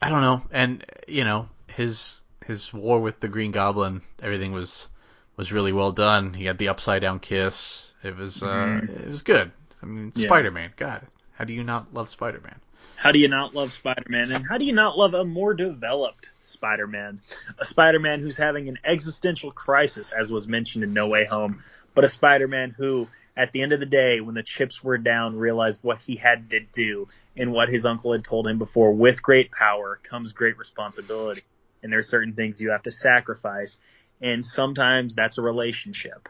I 0.00 0.08
don't 0.08 0.20
know, 0.20 0.42
and 0.50 0.84
you 1.08 1.24
know 1.24 1.48
his 1.66 2.20
his 2.48 2.74
war 2.74 2.98
with 3.00 3.20
the 3.20 3.28
Green 3.28 3.52
Goblin, 3.52 4.02
everything 4.20 4.50
was 4.52 4.88
was 5.36 5.52
really 5.52 5.72
well 5.72 5.92
done. 5.92 6.34
He 6.34 6.46
had 6.46 6.58
the 6.58 6.68
upside 6.68 7.02
down 7.02 7.20
kiss. 7.20 7.92
It 8.02 8.16
was 8.16 8.42
uh, 8.42 8.46
Mhm. 8.46 9.02
it 9.02 9.08
was 9.08 9.22
good. 9.22 9.52
I 9.80 9.86
mean, 9.86 10.12
Yeah. 10.16 10.26
Spider 10.26 10.50
Man. 10.50 10.72
God, 10.76 11.06
how 11.34 11.44
do 11.44 11.54
you 11.54 11.62
not 11.62 11.94
love 11.94 12.08
Spider 12.08 12.40
Man? 12.42 12.58
How 12.96 13.12
do 13.12 13.18
you 13.20 13.28
not 13.28 13.54
love 13.54 13.72
Spider-Man? 13.72 14.32
And 14.32 14.44
how 14.46 14.58
do 14.58 14.64
you 14.64 14.72
not 14.72 14.98
love 14.98 15.14
a 15.14 15.24
more 15.24 15.54
developed 15.54 16.30
Spider-Man? 16.42 17.20
A 17.58 17.64
Spider-Man 17.64 18.20
who's 18.20 18.36
having 18.36 18.68
an 18.68 18.78
existential 18.84 19.52
crisis, 19.52 20.10
as 20.10 20.32
was 20.32 20.48
mentioned 20.48 20.82
in 20.82 20.92
No 20.94 21.06
Way 21.06 21.24
Home, 21.24 21.62
but 21.94 22.04
a 22.04 22.08
Spider-Man 22.08 22.74
who, 22.76 23.06
at 23.36 23.52
the 23.52 23.62
end 23.62 23.72
of 23.72 23.78
the 23.78 23.86
day, 23.86 24.20
when 24.20 24.34
the 24.34 24.42
chips 24.42 24.82
were 24.82 24.98
down, 24.98 25.36
realized 25.36 25.80
what 25.82 25.98
he 25.98 26.16
had 26.16 26.50
to 26.50 26.60
do 26.60 27.06
and 27.36 27.52
what 27.52 27.68
his 27.68 27.86
uncle 27.86 28.12
had 28.12 28.24
told 28.24 28.48
him 28.48 28.58
before. 28.58 28.92
With 28.92 29.22
great 29.22 29.52
power 29.52 30.00
comes 30.02 30.32
great 30.32 30.58
responsibility. 30.58 31.42
And 31.82 31.92
there 31.92 31.98
are 32.00 32.02
certain 32.02 32.34
things 32.34 32.60
you 32.60 32.70
have 32.70 32.82
to 32.84 32.90
sacrifice. 32.90 33.78
And 34.20 34.44
sometimes 34.44 35.14
that's 35.14 35.38
a 35.38 35.42
relationship. 35.42 36.28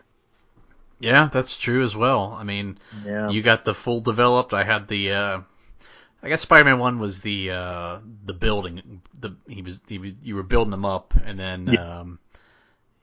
Yeah, 1.01 1.29
that's 1.33 1.57
true 1.57 1.83
as 1.83 1.95
well. 1.95 2.37
I 2.39 2.43
mean, 2.45 2.79
Yeah. 3.05 3.31
you 3.31 3.41
got 3.43 3.65
the 3.65 3.75
full 3.75 4.01
developed. 4.01 4.53
I 4.53 4.65
had 4.65 4.89
the. 4.89 5.13
Uh, 5.13 5.41
I 6.23 6.29
guess 6.29 6.43
Spider-Man 6.43 6.81
One 6.81 6.99
was 6.99 7.21
the 7.21 7.53
uh, 7.53 7.99
the 8.25 8.35
building. 8.35 9.01
The 9.21 9.37
he 9.47 9.63
was, 9.63 9.81
he 9.87 9.99
was 9.99 10.13
you 10.23 10.35
were 10.35 10.43
building 10.43 10.73
them 10.73 10.85
up, 10.85 11.15
and 11.25 11.39
then 11.39 11.69
Yeah. 11.69 12.01
um, 12.01 12.19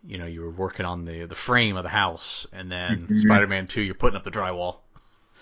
you 0.06 0.18
know 0.18 0.26
you 0.26 0.42
were 0.42 0.52
working 0.52 0.86
on 0.86 1.06
the 1.06 1.24
the 1.26 1.36
frame 1.36 1.78
of 1.78 1.84
the 1.84 1.90
house, 1.90 2.46
and 2.52 2.70
then 2.70 3.08
Mhm. 3.08 3.22
Spider-Man 3.22 3.68
Two 3.68 3.82
you're 3.82 3.96
putting 3.96 4.18
up 4.18 4.26
the 4.26 4.32
drywall. 4.32 4.80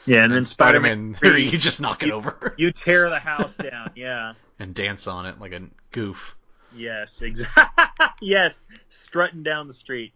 yeah, 0.05 0.23
and 0.23 0.31
then 0.31 0.45
Spider-Man 0.45 1.15
Spider-Man 1.15 1.33
Three 1.33 1.49
you 1.51 1.57
just 1.57 1.81
knock 1.81 2.03
it 2.03 2.11
over 2.11 2.53
you 2.59 2.71
tear 2.71 3.09
the 3.09 3.17
house 3.31 3.57
down. 3.57 3.89
Yeah. 3.95 4.33
and 4.59 4.75
dance 4.75 5.07
on 5.07 5.25
it 5.25 5.39
like 5.39 5.53
a 5.53 5.63
goof. 5.91 6.35
Yes, 6.75 7.21
exactly. 7.21 8.05
yes, 8.21 8.65
strutting 8.89 9.43
down 9.43 9.67
the 9.67 9.73
street. 9.73 10.13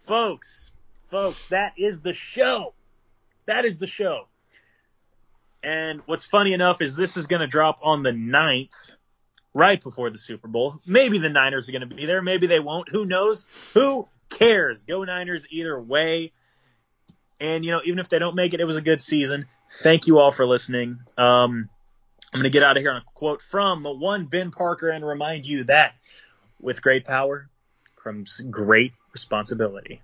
Folks, 0.00 0.70
folks, 1.10 1.48
that 1.48 1.72
is 1.78 2.00
the 2.00 2.14
show. 2.14 2.74
That 3.46 3.64
is 3.64 3.78
the 3.78 3.86
show. 3.86 4.28
And 5.62 6.02
what's 6.06 6.24
funny 6.26 6.52
enough 6.52 6.82
is 6.82 6.94
this 6.94 7.16
is 7.16 7.26
going 7.26 7.40
to 7.40 7.46
drop 7.46 7.78
on 7.82 8.02
the 8.02 8.10
9th, 8.10 8.92
right 9.54 9.82
before 9.82 10.10
the 10.10 10.18
Super 10.18 10.48
Bowl. 10.48 10.78
Maybe 10.86 11.18
the 11.18 11.30
Niners 11.30 11.68
are 11.68 11.72
going 11.72 11.88
to 11.88 11.94
be 11.94 12.04
there. 12.04 12.20
Maybe 12.20 12.46
they 12.46 12.60
won't. 12.60 12.90
Who 12.90 13.06
knows? 13.06 13.46
Who 13.72 14.06
cares? 14.28 14.82
Go 14.82 15.04
Niners 15.04 15.46
either 15.50 15.80
way. 15.80 16.32
And, 17.40 17.64
you 17.64 17.70
know, 17.70 17.80
even 17.84 17.98
if 17.98 18.08
they 18.08 18.18
don't 18.18 18.34
make 18.34 18.52
it, 18.52 18.60
it 18.60 18.64
was 18.64 18.76
a 18.76 18.82
good 18.82 19.00
season. 19.00 19.46
Thank 19.80 20.06
you 20.06 20.18
all 20.18 20.32
for 20.32 20.46
listening. 20.46 20.98
Um, 21.16 21.70
I'm 22.34 22.40
going 22.40 22.50
to 22.50 22.50
get 22.50 22.64
out 22.64 22.76
of 22.76 22.80
here 22.80 22.90
on 22.90 22.96
a 22.96 23.04
quote 23.14 23.40
from 23.40 23.84
one 23.84 24.24
Ben 24.24 24.50
Parker 24.50 24.88
and 24.88 25.06
remind 25.06 25.46
you 25.46 25.62
that 25.64 25.94
with 26.60 26.82
great 26.82 27.04
power 27.04 27.48
comes 28.02 28.40
great 28.50 28.92
responsibility. 29.12 30.02